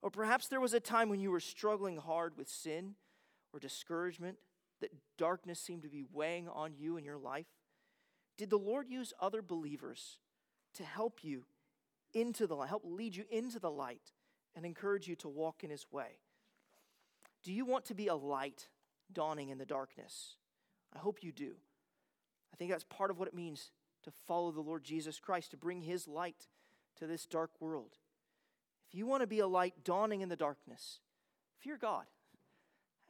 [0.00, 2.94] Or perhaps there was a time when you were struggling hard with sin
[3.52, 4.38] or discouragement,
[4.80, 7.46] that darkness seemed to be weighing on you in your life.
[8.38, 10.18] Did the Lord use other believers
[10.74, 11.44] to help you
[12.14, 14.12] into the light, help lead you into the light,
[14.54, 16.18] and encourage you to walk in His way?
[17.46, 18.66] Do you want to be a light
[19.12, 20.34] dawning in the darkness?
[20.92, 21.52] I hope you do.
[22.52, 23.70] I think that's part of what it means
[24.02, 26.48] to follow the Lord Jesus Christ, to bring His light
[26.98, 27.98] to this dark world.
[28.88, 30.98] If you want to be a light dawning in the darkness,
[31.60, 32.06] fear God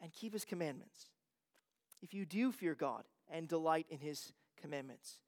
[0.02, 1.06] and keep his commandments.
[2.02, 5.20] If you do fear God and delight in his commandments,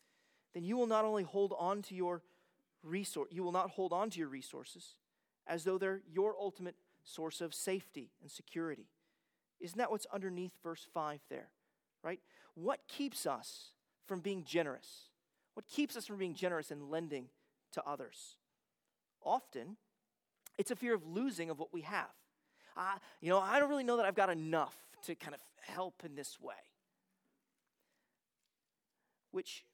[0.52, 2.22] then you will not only hold on to your
[2.82, 4.96] resource, you will not hold on to your resources
[5.46, 8.86] as though they're your ultimate source of safety and security.
[9.60, 11.48] Isn't that what's underneath verse 5 there?
[12.02, 12.20] Right?
[12.54, 13.72] What keeps us
[14.06, 15.08] from being generous?
[15.54, 17.26] What keeps us from being generous and lending
[17.72, 18.36] to others?
[19.22, 19.76] Often,
[20.56, 22.10] it's a fear of losing of what we have.
[22.76, 24.74] Uh, you know, I don't really know that I've got enough
[25.06, 26.54] to kind of help in this way.
[29.30, 29.64] Which,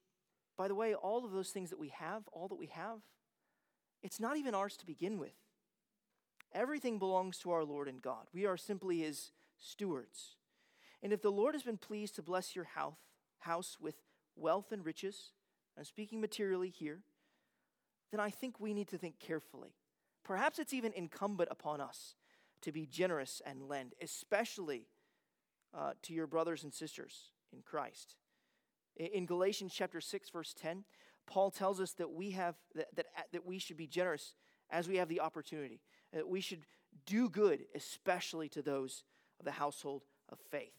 [0.57, 3.01] by the way, all of those things that we have, all that we have,
[4.03, 5.35] it's not even ours to begin with.
[6.53, 8.27] Everything belongs to our Lord and God.
[8.33, 9.33] We are simply His
[9.65, 10.37] stewards.
[11.03, 12.95] And if the Lord has been pleased to bless your house,
[13.41, 13.97] house with
[14.37, 15.33] wealth and riches,
[15.77, 17.01] I'm speaking materially here,
[18.11, 19.75] then I think we need to think carefully.
[20.25, 22.15] Perhaps it's even incumbent upon us
[22.63, 24.87] to be generous and lend, especially
[25.77, 28.17] uh, to your brothers and sisters in Christ.
[28.97, 30.85] In Galatians chapter 6, verse 10,
[31.27, 34.35] Paul tells us that we, have, that, that, that we should be generous
[34.71, 35.81] as we have the opportunity.
[36.13, 36.65] That we should
[37.07, 39.03] do good, especially to those
[39.39, 40.75] of the household of faith.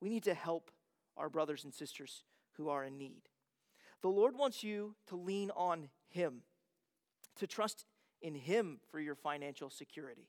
[0.00, 0.70] We need to help
[1.16, 2.24] our brothers and sisters
[2.56, 3.28] who are in need.
[4.02, 6.42] The Lord wants you to lean on Him,
[7.36, 7.86] to trust
[8.20, 10.28] in Him for your financial security.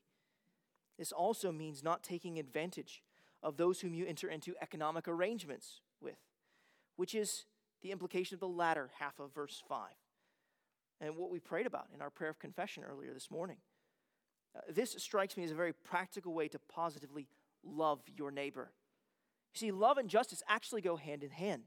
[0.98, 3.02] This also means not taking advantage
[3.42, 6.16] of those whom you enter into economic arrangements with,
[6.96, 7.44] which is
[7.82, 9.90] the implication of the latter half of verse 5
[11.00, 13.58] and what we prayed about in our prayer of confession earlier this morning.
[14.56, 17.28] Uh, this strikes me as a very practical way to positively
[17.66, 18.70] love your neighbor.
[19.54, 21.62] You see, love and justice actually go hand in hand.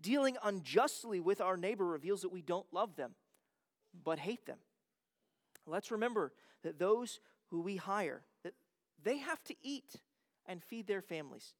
[0.00, 3.12] Dealing unjustly with our neighbor reveals that we don't love them,
[4.04, 4.58] but hate them.
[5.66, 8.54] Let's remember that those who we hire, that
[9.02, 9.96] they have to eat
[10.46, 11.54] and feed their families.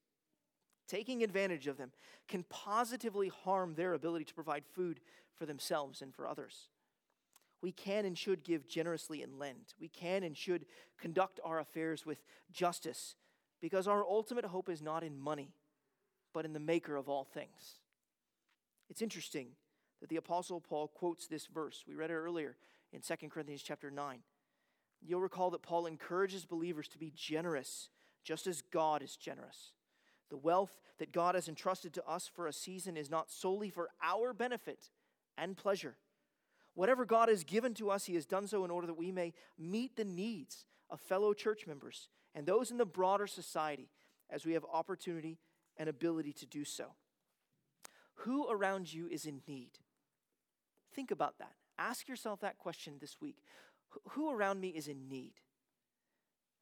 [0.89, 1.93] Taking advantage of them
[2.29, 5.01] can positively harm their ability to provide food
[5.35, 6.69] for themselves and for others.
[7.63, 9.75] We can and should give generously and lend.
[9.81, 10.67] We can and should
[11.01, 13.15] conduct our affairs with justice
[13.63, 15.55] because our ultimate hope is not in money,
[16.35, 17.79] but in the maker of all things.
[18.91, 19.47] It's interesting
[20.01, 21.85] that the apostle Paul quotes this verse.
[21.87, 22.57] We read it earlier
[22.93, 24.19] in 2 Corinthians chapter 9.
[25.01, 27.89] You'll recall that Paul encourages believers to be generous
[28.25, 29.73] just as God is generous.
[30.29, 33.91] The wealth that God has entrusted to us for a season is not solely for
[34.03, 34.91] our benefit
[35.39, 35.97] and pleasure.
[36.75, 39.35] Whatever God has given to us, He has done so in order that we may
[39.59, 43.91] meet the needs of fellow church members and those in the broader society
[44.31, 45.39] as we have opportunity
[45.77, 46.87] and ability to do so.
[48.17, 49.71] Who around you is in need?
[50.95, 51.53] Think about that.
[51.79, 53.37] Ask yourself that question this week.
[54.11, 55.35] Who around me is in need?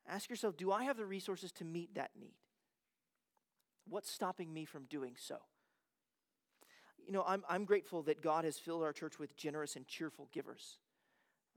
[0.08, 2.34] Ask yourself do I have the resources to meet that need?
[3.88, 5.36] What's stopping me from doing so?
[7.06, 10.28] You know, I'm, I'm grateful that God has filled our church with generous and cheerful
[10.32, 10.78] givers.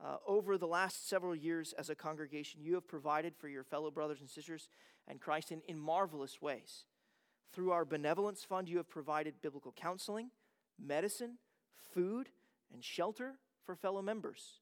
[0.02, 3.90] Uh, over the last several years as a congregation, you have provided for your fellow
[3.90, 4.68] brothers and sisters
[5.06, 6.84] and Christ in, in marvelous ways.
[7.52, 10.30] Through our benevolence fund, you have provided biblical counseling,
[10.78, 11.38] medicine,
[11.92, 12.28] food,
[12.72, 14.60] and shelter for fellow members.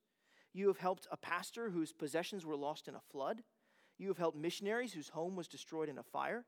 [0.53, 3.42] You have helped a pastor whose possessions were lost in a flood.
[3.99, 6.45] You have helped missionaries whose home was destroyed in a fire.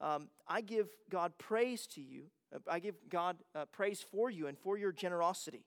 [0.00, 2.24] Um, I give God praise to you.
[2.54, 5.64] Uh, I give God uh, praise for you and for your generosity.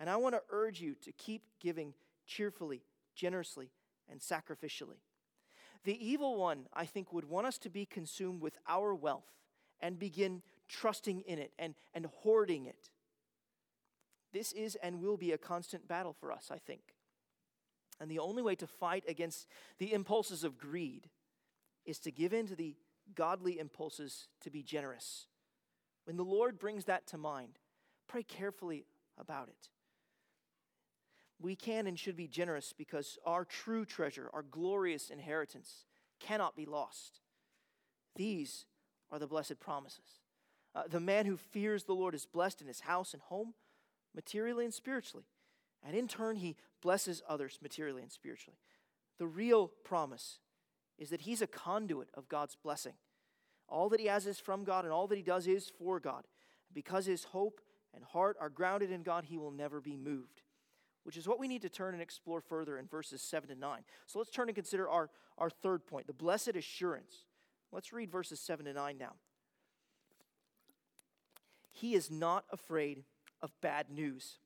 [0.00, 1.92] And I want to urge you to keep giving
[2.26, 2.82] cheerfully,
[3.14, 3.70] generously,
[4.10, 4.98] and sacrificially.
[5.84, 9.30] The evil one, I think, would want us to be consumed with our wealth
[9.80, 12.90] and begin trusting in it and, and hoarding it.
[14.32, 16.94] This is and will be a constant battle for us, I think.
[18.00, 19.46] And the only way to fight against
[19.78, 21.10] the impulses of greed
[21.84, 22.74] is to give in to the
[23.14, 25.26] godly impulses to be generous.
[26.04, 27.58] When the Lord brings that to mind,
[28.08, 28.86] pray carefully
[29.18, 29.68] about it.
[31.40, 35.84] We can and should be generous because our true treasure, our glorious inheritance,
[36.20, 37.20] cannot be lost.
[38.14, 38.66] These
[39.10, 40.20] are the blessed promises.
[40.74, 43.54] Uh, the man who fears the Lord is blessed in his house and home,
[44.14, 45.24] materially and spiritually.
[45.82, 48.58] And in turn, he blesses others materially and spiritually.
[49.18, 50.38] The real promise
[50.98, 52.94] is that he's a conduit of God's blessing.
[53.68, 56.24] All that he has is from God, and all that he does is for God.
[56.72, 57.60] Because his hope
[57.94, 60.42] and heart are grounded in God, he will never be moved,
[61.04, 63.80] which is what we need to turn and explore further in verses 7 to 9.
[64.06, 67.24] So let's turn and consider our, our third point the blessed assurance.
[67.72, 69.12] Let's read verses 7 to 9 now.
[71.70, 73.04] He is not afraid
[73.40, 74.38] of bad news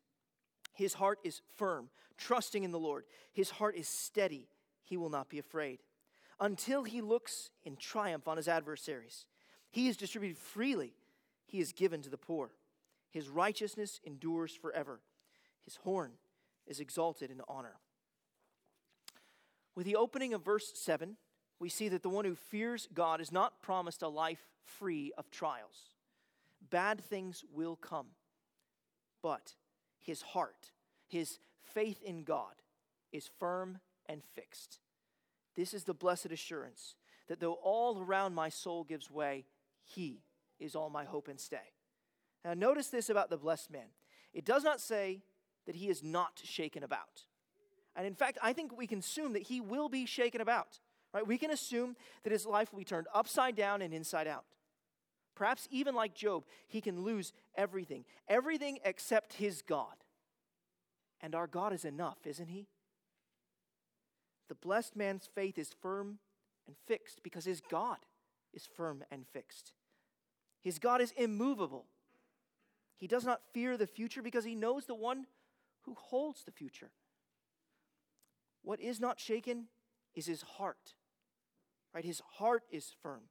[0.74, 3.04] His heart is firm, trusting in the Lord.
[3.32, 4.48] His heart is steady.
[4.82, 5.80] He will not be afraid.
[6.40, 9.26] Until he looks in triumph on his adversaries,
[9.70, 10.94] he is distributed freely.
[11.46, 12.50] He is given to the poor.
[13.10, 15.00] His righteousness endures forever.
[15.62, 16.12] His horn
[16.66, 17.76] is exalted in honor.
[19.74, 21.16] With the opening of verse 7,
[21.58, 25.30] we see that the one who fears God is not promised a life free of
[25.30, 25.94] trials.
[26.70, 28.08] Bad things will come,
[29.22, 29.54] but
[30.00, 30.70] his heart,
[31.06, 32.54] his faith in God,
[33.12, 34.78] is firm and fixed.
[35.56, 36.96] This is the blessed assurance
[37.28, 39.44] that though all around my soul gives way,
[39.82, 40.22] he
[40.58, 41.72] is all my hope and stay.
[42.44, 43.86] Now, notice this about the blessed man.
[44.32, 45.22] It does not say
[45.66, 47.22] that he is not shaken about.
[47.96, 50.80] And in fact, I think we can assume that he will be shaken about.
[51.12, 51.26] Right?
[51.26, 54.44] We can assume that his life will be turned upside down and inside out.
[55.36, 59.94] Perhaps even like Job, he can lose everything, everything except his God.
[61.20, 62.66] And our God is enough, isn't he?
[64.48, 66.18] The blessed man's faith is firm
[66.66, 67.98] and fixed because his God
[68.52, 69.72] is firm and fixed.
[70.60, 71.86] His God is immovable.
[72.96, 75.26] He does not fear the future because he knows the one
[75.84, 76.90] who holds the future.
[78.62, 79.66] What is not shaken
[80.14, 80.94] is his heart.
[81.94, 82.04] Right?
[82.04, 83.22] His heart is firm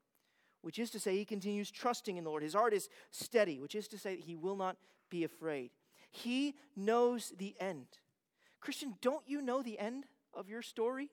[0.64, 2.42] which is to say, he continues trusting in the Lord.
[2.42, 4.78] His heart is steady, which is to say, he will not
[5.10, 5.72] be afraid.
[6.10, 7.88] He knows the end.
[8.62, 11.10] Christian, don't you know the end of your story?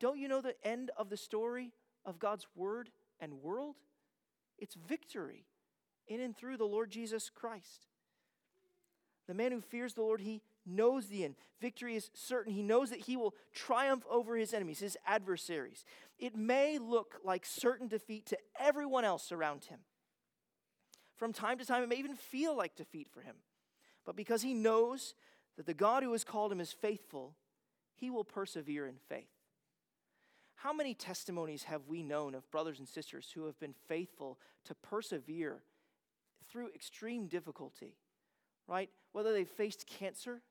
[0.00, 1.72] Don't you know the end of the story
[2.04, 3.76] of God's word and world?
[4.58, 5.46] It's victory
[6.06, 7.86] in and through the Lord Jesus Christ.
[9.26, 11.34] The man who fears the Lord, he knows the end.
[11.60, 12.52] Victory is certain.
[12.52, 15.84] He knows that he will triumph over his enemies, his adversaries.
[16.18, 19.80] It may look like certain defeat to everyone else around him.
[21.16, 23.36] From time to time, it may even feel like defeat for him.
[24.04, 25.14] But because he knows
[25.56, 27.34] that the God who has called him is faithful,
[27.94, 29.30] he will persevere in faith.
[30.56, 34.74] How many testimonies have we known of brothers and sisters who have been faithful to
[34.74, 35.62] persevere
[36.48, 37.96] through extreme difficulty,
[38.66, 38.90] right?
[39.12, 40.42] Whether they've faced cancer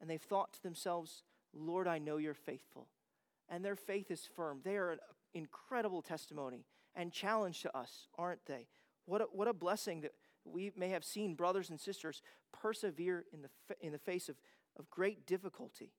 [0.00, 1.22] and they've thought to themselves,
[1.54, 2.88] Lord, I know you're faithful.
[3.48, 4.60] And their faith is firm.
[4.64, 4.98] They are an
[5.34, 8.66] incredible testimony and challenge to us, aren't they?
[9.06, 10.12] What a, what a blessing that
[10.44, 12.22] we may have seen brothers and sisters
[12.52, 13.48] persevere in the,
[13.80, 14.36] in the face of,
[14.78, 15.92] of great difficulty.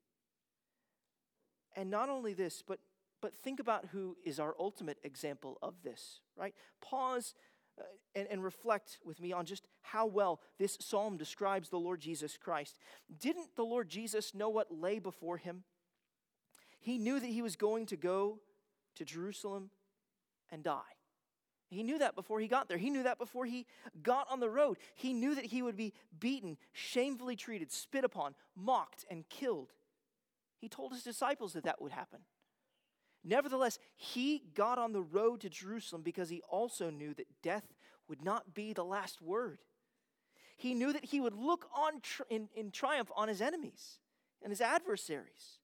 [1.75, 2.79] And not only this, but,
[3.21, 6.53] but think about who is our ultimate example of this, right?
[6.81, 7.33] Pause
[7.79, 7.83] Uh,
[8.15, 12.37] and, and reflect with me on just how well this psalm describes the Lord Jesus
[12.37, 12.77] Christ.
[13.19, 15.63] Didn't the Lord Jesus know what lay before him?
[16.79, 18.39] He knew that he was going to go
[18.95, 19.71] to Jerusalem
[20.51, 20.81] and die.
[21.69, 22.77] He knew that before he got there.
[22.77, 23.65] He knew that before he
[24.03, 24.77] got on the road.
[24.93, 29.73] He knew that he would be beaten, shamefully treated, spit upon, mocked, and killed.
[30.59, 32.19] He told his disciples that that would happen.
[33.23, 37.63] Nevertheless, he got on the road to Jerusalem because he also knew that death
[38.07, 39.59] would not be the last word.
[40.57, 43.99] He knew that he would look on tri- in, in triumph on his enemies
[44.41, 45.59] and his adversaries.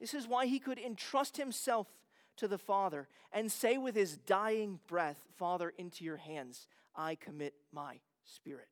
[0.00, 1.88] This is why he could entrust himself
[2.36, 7.54] to the Father and say with his dying breath, Father, into your hands I commit
[7.72, 8.68] my spirit.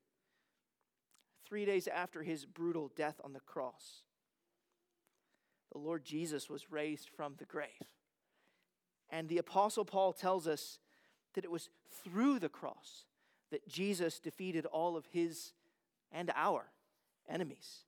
[1.44, 4.02] Three days after his brutal death on the cross,
[5.72, 7.68] the Lord Jesus was raised from the grave.
[9.10, 10.78] And the Apostle Paul tells us
[11.34, 11.70] that it was
[12.04, 13.04] through the cross
[13.50, 15.52] that Jesus defeated all of his
[16.10, 16.70] and our
[17.28, 17.84] enemies.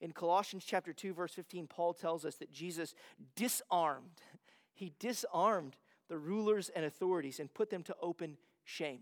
[0.00, 2.94] In Colossians chapter 2 verse 15 Paul tells us that Jesus
[3.34, 4.22] disarmed
[4.74, 5.74] he disarmed
[6.08, 9.00] the rulers and authorities and put them to open shame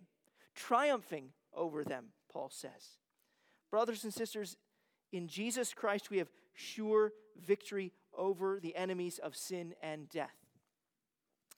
[0.55, 2.97] triumphing over them Paul says.
[3.71, 4.57] Brothers and sisters
[5.13, 7.13] in Jesus Christ we have sure
[7.45, 10.37] victory over the enemies of sin and death.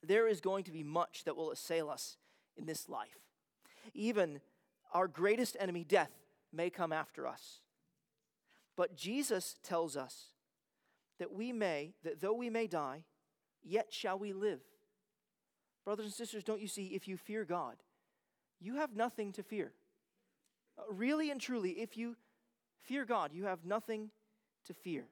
[0.03, 2.17] There is going to be much that will assail us
[2.57, 3.19] in this life.
[3.95, 4.41] Even
[4.93, 6.13] our greatest enemy, death,
[6.53, 7.61] may come after us.
[8.77, 10.27] But Jesus tells us
[11.19, 13.05] that we may, that though we may die,
[13.63, 14.61] yet shall we live.
[15.85, 17.77] Brothers and sisters, don't you see, if you fear God,
[18.61, 19.73] you have nothing to fear.
[20.79, 22.17] Uh, really and truly, if you
[22.83, 24.11] fear God, you have nothing
[24.67, 25.07] to fear.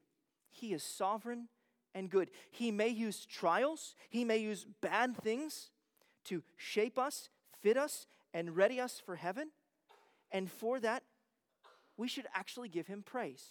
[0.50, 1.48] He is sovereign
[1.94, 2.30] and good.
[2.50, 5.70] He may use trials, He may use bad things
[6.24, 7.28] to shape us,
[7.62, 9.50] fit us, and ready us for heaven.
[10.32, 11.02] And for that,
[11.96, 13.44] we should actually give Him praise.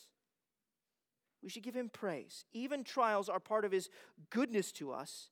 [1.41, 2.45] We should give Him praise.
[2.53, 3.89] Even trials are part of His
[4.29, 5.29] goodness to us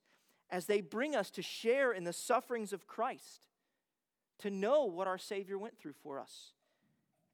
[0.50, 3.48] as they bring us to share in the sufferings of Christ,
[4.40, 6.54] to know what our Savior went through for us,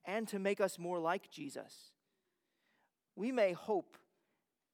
[0.06, 1.92] and to make us more like Jesus
[3.20, 3.98] we may hope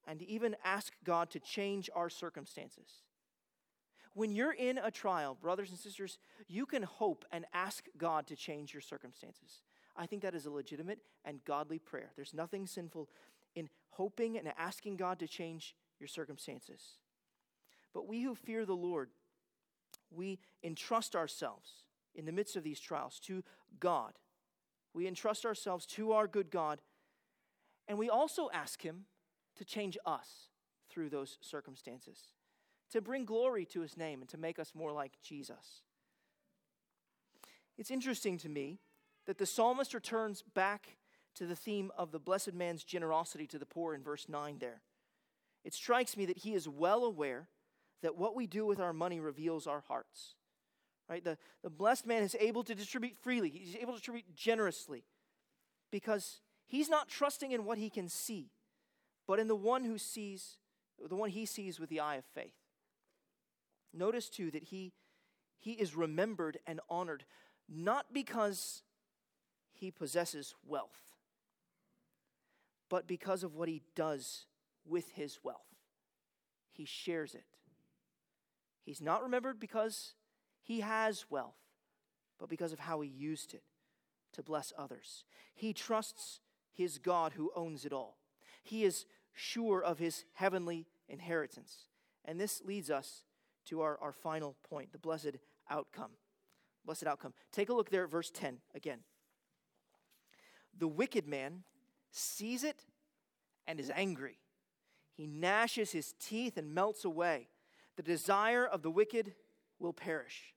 [0.08, 3.04] and even ask God to change our circumstances.
[4.14, 8.36] When you're in a trial, brothers and sisters, you can hope and ask God to
[8.36, 9.62] change your circumstances.
[9.98, 12.12] I think that is a legitimate and godly prayer.
[12.16, 13.10] There's nothing sinful
[13.56, 16.82] in hoping and asking God to change your circumstances.
[17.94, 19.10] But we who fear the Lord,
[20.12, 21.84] we entrust ourselves
[22.14, 23.44] in the midst of these trials to
[23.80, 24.14] God.
[24.94, 26.80] We entrust ourselves to our good God,
[27.88, 29.06] and we also ask Him
[29.56, 30.50] to change us
[30.90, 32.32] through those circumstances,
[32.92, 35.82] to bring glory to His name, and to make us more like Jesus.
[37.78, 38.80] It's interesting to me
[39.26, 40.98] that the psalmist returns back
[41.36, 44.82] to the theme of the blessed man's generosity to the poor in verse 9 there.
[45.64, 47.50] It strikes me that he is well aware
[48.02, 50.36] that what we do with our money reveals our hearts.
[51.10, 51.24] Right?
[51.24, 55.04] The, the blessed man is able to distribute freely, he's able to distribute generously
[55.92, 58.52] because he's not trusting in what he can see,
[59.28, 60.58] but in the one who sees,
[61.04, 62.56] the one he sees with the eye of faith.
[63.94, 64.94] Notice too that he,
[65.58, 67.26] he is remembered and honored
[67.68, 68.84] not because
[69.72, 71.14] he possesses wealth,
[72.90, 74.46] but because of what he does
[74.86, 75.66] with his wealth.
[76.72, 77.46] He shares it.
[78.84, 80.14] He's not remembered because
[80.62, 81.58] he has wealth,
[82.40, 83.64] but because of how he used it
[84.34, 85.24] to bless others.
[85.54, 88.18] He trusts his God who owns it all.
[88.66, 91.86] He is sure of his heavenly inheritance.
[92.26, 93.24] And this leads us
[93.68, 95.38] to our, our final point the blessed
[95.70, 96.12] outcome.
[96.84, 97.34] Blessed outcome.
[97.52, 99.00] Take a look there at verse 10 again.
[100.78, 101.64] The wicked man
[102.12, 102.86] sees it
[103.68, 104.40] and is angry.
[105.14, 107.50] He gnashes his teeth and melts away.
[107.98, 109.36] The desire of the wicked
[109.80, 110.56] will perish.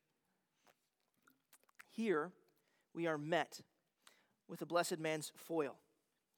[1.90, 2.32] Here
[2.94, 3.60] we are met
[4.48, 5.76] with the blessed man's foil,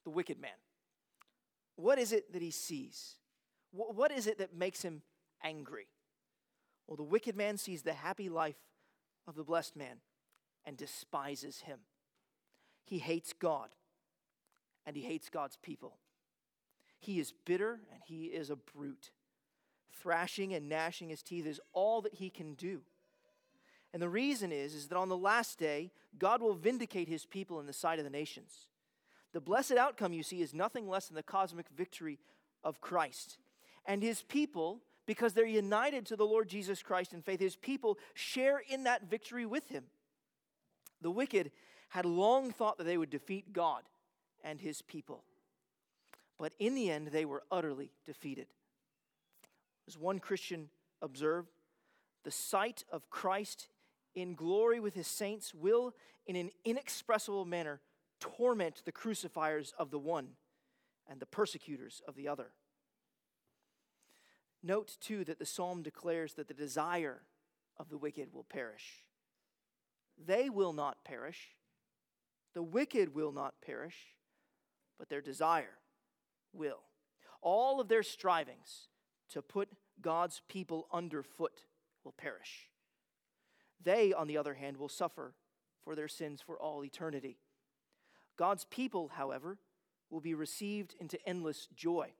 [0.03, 0.51] the wicked man.
[1.81, 3.17] What is it that he sees?
[3.73, 5.03] What is it that makes him
[5.43, 5.89] angry?
[6.87, 8.59] Well, the wicked man sees the happy life
[9.27, 9.99] of the blessed man
[10.65, 11.79] and despises him.
[12.85, 13.69] He hates God
[14.85, 15.99] and he hates God's people.
[16.99, 19.11] He is bitter and he is a brute.
[19.93, 22.81] Thrashing and gnashing his teeth is all that he can do.
[23.93, 27.61] And the reason is, is that on the last day, God will vindicate his people
[27.61, 28.67] in the sight of the nations.
[29.33, 32.19] The blessed outcome, you see, is nothing less than the cosmic victory
[32.65, 33.39] of Christ.
[33.87, 37.99] And his people, because they're united to the Lord Jesus Christ in faith, his people
[38.15, 39.85] share in that victory with him.
[41.01, 41.53] The wicked
[41.91, 43.83] had long thought that they would defeat God
[44.45, 45.25] and his people.
[46.39, 48.47] But in the end, they were utterly defeated.
[49.87, 50.71] As one Christian
[51.03, 51.51] observed,
[52.25, 53.69] the sight of Christ
[54.15, 55.95] in glory with his saints will,
[56.27, 57.81] in an inexpressible manner,
[58.21, 60.29] torment the crucifiers of the one
[61.09, 62.53] and the persecutors of the other.
[64.63, 67.23] Note, too, that the psalm declares that the desire
[67.79, 69.05] of the wicked will perish.
[70.23, 71.57] They will not perish,
[72.53, 73.97] the wicked will not perish,
[74.99, 75.79] but their desire
[76.53, 76.81] will.
[77.41, 78.89] All of their strivings
[79.31, 79.69] to put
[80.03, 81.65] God's people underfoot
[82.05, 82.69] will perish.
[83.83, 85.35] They, on the other hand, will suffer
[85.83, 87.39] for their sins for all eternity.
[88.37, 89.59] God's people, however,
[90.11, 92.13] will be received into endless joy.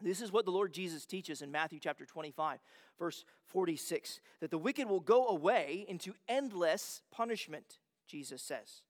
[0.00, 2.58] This is what the Lord Jesus teaches in Matthew chapter 25,
[2.98, 8.82] verse 46 that the wicked will go away into endless punishment, Jesus says,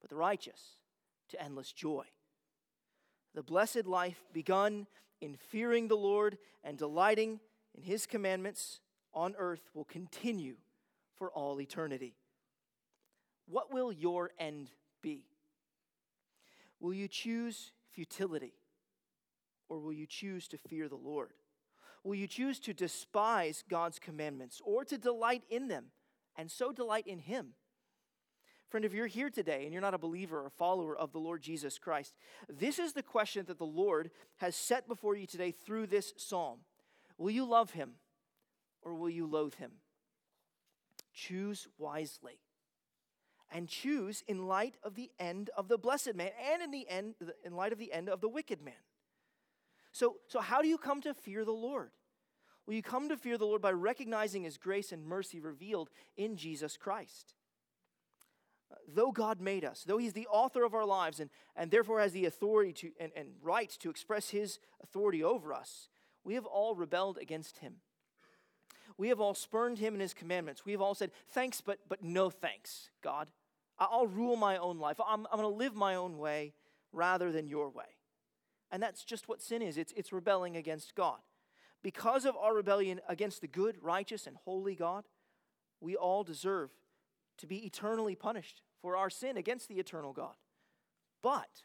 [0.00, 0.78] but the righteous
[1.30, 2.04] to endless joy.
[3.34, 4.86] The blessed life begun
[5.20, 7.40] in fearing the Lord and delighting
[7.74, 8.80] in his commandments
[9.14, 10.56] on earth will continue
[11.16, 12.14] for all eternity.
[13.46, 14.70] What will your end
[15.02, 15.24] be?
[16.82, 18.54] Will you choose futility
[19.68, 21.30] or will you choose to fear the Lord?
[22.02, 25.86] Will you choose to despise God's commandments or to delight in them
[26.36, 27.54] and so delight in Him?
[28.68, 31.40] Friend, if you're here today and you're not a believer or follower of the Lord
[31.40, 32.16] Jesus Christ,
[32.48, 36.58] this is the question that the Lord has set before you today through this psalm.
[37.16, 37.92] Will you love him
[38.82, 39.70] or will you loathe him?
[41.14, 42.40] Choose wisely.
[43.54, 47.14] And choose in light of the end of the blessed man and in the end
[47.44, 48.74] in light of the end of the wicked man.
[49.92, 51.90] So, so how do you come to fear the Lord?
[52.66, 56.36] Well, you come to fear the Lord by recognizing his grace and mercy revealed in
[56.36, 57.34] Jesus Christ
[58.72, 62.00] uh, though God made us, though He's the author of our lives and, and therefore
[62.00, 65.88] has the authority to, and, and right to express His authority over us,
[66.24, 67.76] we have all rebelled against Him.
[68.96, 70.64] We have all spurned Him and His commandments.
[70.64, 73.28] We have all said, Thanks, but, but no thanks, God.
[73.78, 74.98] I'll rule my own life.
[75.04, 76.52] I'm, I'm going to live my own way
[76.92, 77.96] rather than your way.
[78.70, 81.18] And that's just what sin is it's, it's rebelling against God.
[81.82, 85.04] Because of our rebellion against the good, righteous, and holy God,
[85.80, 86.70] we all deserve
[87.38, 90.34] to be eternally punished for our sin against the eternal God.
[91.22, 91.64] But,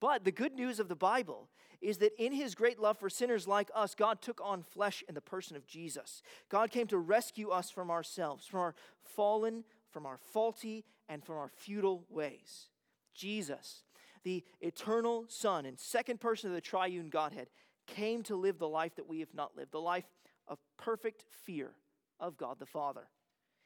[0.00, 1.48] but the good news of the Bible
[1.80, 5.14] is that in his great love for sinners like us, God took on flesh in
[5.14, 6.22] the person of Jesus.
[6.48, 11.36] God came to rescue us from ourselves, from our fallen, from our faulty, and from
[11.36, 12.68] our futile ways.
[13.14, 13.84] Jesus,
[14.24, 17.48] the eternal Son and second person of the triune Godhead,
[17.86, 20.06] came to live the life that we have not lived, the life
[20.48, 21.72] of perfect fear
[22.18, 23.08] of God the Father.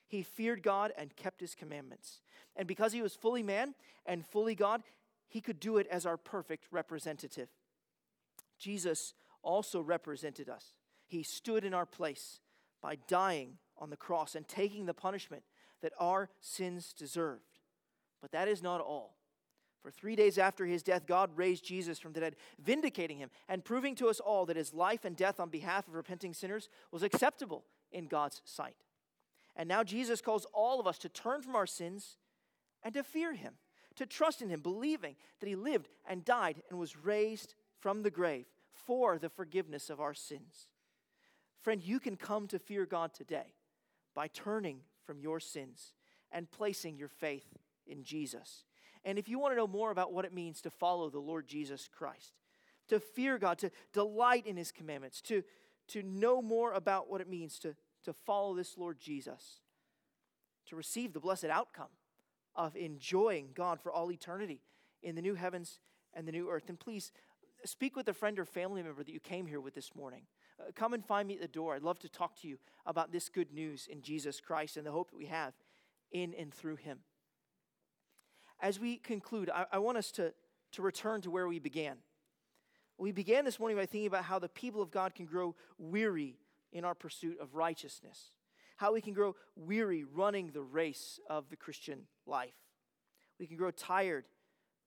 [0.08, 2.20] He feared God and kept his commandments.
[2.54, 3.74] And because he was fully man
[4.04, 4.82] and fully God,
[5.28, 7.48] he could do it as our perfect representative.
[8.58, 10.74] Jesus also represented us.
[11.06, 12.40] He stood in our place
[12.80, 15.42] by dying on the cross and taking the punishment
[15.86, 17.60] that our sins deserved.
[18.20, 19.14] But that is not all.
[19.80, 23.64] For three days after his death, God raised Jesus from the dead, vindicating him and
[23.64, 27.04] proving to us all that his life and death on behalf of repenting sinners was
[27.04, 27.62] acceptable
[27.92, 28.74] in God's sight.
[29.54, 32.16] And now Jesus calls all of us to turn from our sins
[32.82, 33.54] and to fear him,
[33.94, 38.10] to trust in him, believing that he lived and died and was raised from the
[38.10, 40.66] grave for the forgiveness of our sins.
[41.62, 43.54] Friend, you can come to fear God today
[44.16, 45.92] by turning from your sins
[46.32, 47.46] and placing your faith
[47.86, 48.64] in Jesus.
[49.04, 51.46] And if you want to know more about what it means to follow the Lord
[51.46, 52.32] Jesus Christ,
[52.88, 55.42] to fear God, to delight in his commandments, to,
[55.88, 59.60] to know more about what it means to, to follow this Lord Jesus,
[60.66, 61.90] to receive the blessed outcome
[62.56, 64.62] of enjoying God for all eternity
[65.02, 65.78] in the new heavens
[66.14, 67.12] and the new earth, then please
[67.64, 70.22] speak with a friend or family member that you came here with this morning.
[70.58, 71.74] Uh, come and find me at the door.
[71.74, 74.92] I'd love to talk to you about this good news in Jesus Christ and the
[74.92, 75.54] hope that we have
[76.12, 77.00] in and through him
[78.60, 80.32] as we conclude, I, I want us to,
[80.72, 81.96] to return to where we began.
[82.98, 86.38] We began this morning by thinking about how the people of God can grow weary
[86.72, 88.30] in our pursuit of righteousness,
[88.76, 92.54] how we can grow weary running the race of the Christian life.
[93.38, 94.24] We can grow tired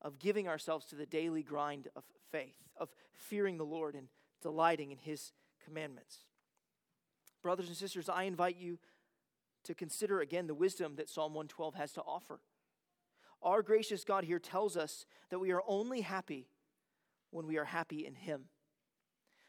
[0.01, 4.07] of giving ourselves to the daily grind of faith, of fearing the Lord and
[4.41, 5.31] delighting in His
[5.69, 6.25] commandments.
[7.41, 8.79] Brothers and sisters, I invite you
[9.63, 12.39] to consider again the wisdom that Psalm 112 has to offer.
[13.41, 16.47] Our gracious God here tells us that we are only happy
[17.31, 18.45] when we are happy in Him.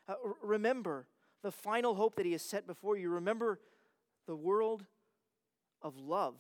[0.09, 1.07] Uh, remember
[1.43, 3.09] the final hope that He has set before you.
[3.09, 3.59] Remember
[4.27, 4.85] the world
[5.83, 6.37] of love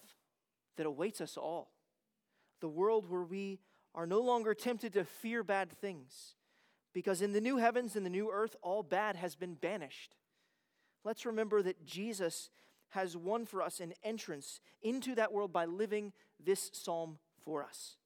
[0.76, 1.72] that awaits us all.
[2.60, 3.60] The world where we
[3.94, 6.34] are no longer tempted to fear bad things,
[6.92, 10.16] because in the new heavens and the new earth, all bad has been banished.
[11.04, 12.50] Let's remember that Jesus
[12.90, 16.12] has won for us an entrance into that world by living
[16.44, 17.96] this psalm for us.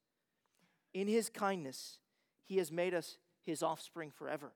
[0.93, 1.99] In his kindness,
[2.45, 4.53] he has made us his offspring forever.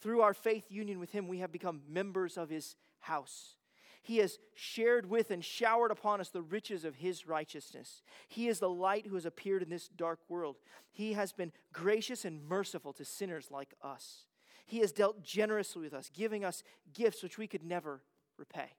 [0.00, 3.56] Through our faith union with him, we have become members of his house.
[4.02, 8.02] He has shared with and showered upon us the riches of his righteousness.
[8.28, 10.56] He is the light who has appeared in this dark world.
[10.90, 14.24] He has been gracious and merciful to sinners like us.
[14.66, 16.62] He has dealt generously with us, giving us
[16.94, 18.02] gifts which we could never
[18.38, 18.70] repay.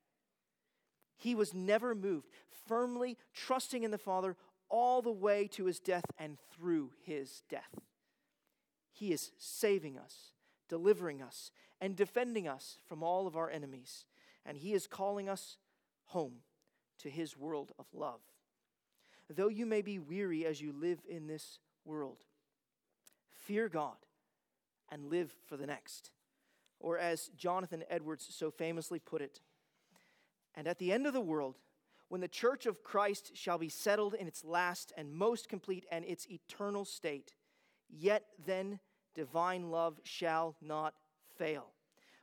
[1.17, 2.29] He was never moved,
[2.67, 4.35] firmly trusting in the Father
[4.69, 7.75] all the way to his death and through his death.
[8.91, 10.31] He is saving us,
[10.67, 14.05] delivering us, and defending us from all of our enemies.
[14.45, 15.57] And he is calling us
[16.05, 16.37] home
[16.99, 18.21] to his world of love.
[19.29, 22.25] Though you may be weary as you live in this world,
[23.33, 23.95] fear God
[24.89, 26.11] and live for the next.
[26.79, 29.39] Or as Jonathan Edwards so famously put it,
[30.55, 31.57] and at the end of the world,
[32.09, 36.03] when the church of Christ shall be settled in its last and most complete and
[36.03, 37.33] its eternal state,
[37.89, 38.79] yet then
[39.15, 40.95] divine love shall not
[41.37, 41.67] fail,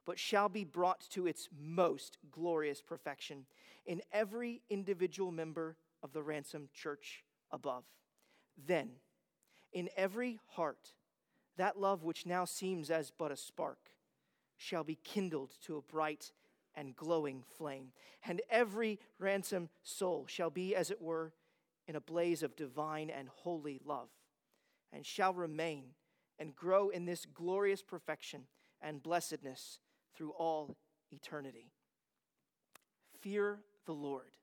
[0.09, 3.44] but shall be brought to its most glorious perfection
[3.84, 7.84] in every individual member of the ransomed church above.
[8.66, 8.88] Then,
[9.70, 10.94] in every heart,
[11.59, 13.90] that love which now seems as but a spark
[14.56, 16.32] shall be kindled to a bright
[16.74, 17.92] and glowing flame.
[18.26, 21.34] And every ransomed soul shall be, as it were,
[21.86, 24.09] in a blaze of divine and holy love,
[24.90, 25.88] and shall remain
[26.38, 28.44] and grow in this glorious perfection
[28.80, 29.80] and blessedness
[30.18, 30.76] through all
[31.12, 31.70] eternity.
[33.20, 34.36] Fear the Lord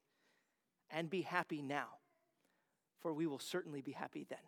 [0.89, 1.88] and be happy now,
[3.01, 4.39] for we will certainly be happy then.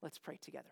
[0.00, 0.70] Let's pray together.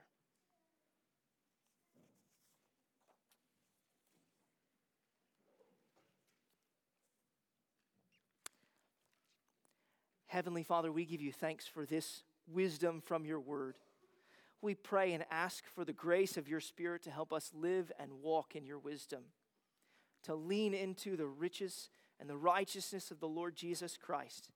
[10.29, 13.77] Heavenly Father, we give you thanks for this wisdom from your word.
[14.61, 18.23] We pray and ask for the grace of your Spirit to help us live and
[18.23, 19.25] walk in your wisdom,
[20.25, 24.51] to lean into the riches and the righteousness of the Lord Jesus Christ,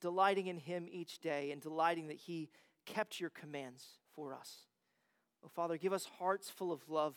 [0.00, 2.48] delighting in him each day and delighting that he
[2.84, 4.66] kept your commands for us.
[5.44, 7.16] Oh, Father, give us hearts full of love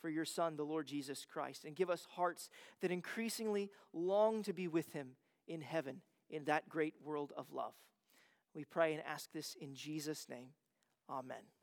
[0.00, 2.48] for your Son, the Lord Jesus Christ, and give us hearts
[2.80, 5.10] that increasingly long to be with him
[5.46, 6.00] in heaven
[6.30, 7.74] in that great world of love.
[8.54, 10.48] We pray and ask this in Jesus' name.
[11.08, 11.55] Amen.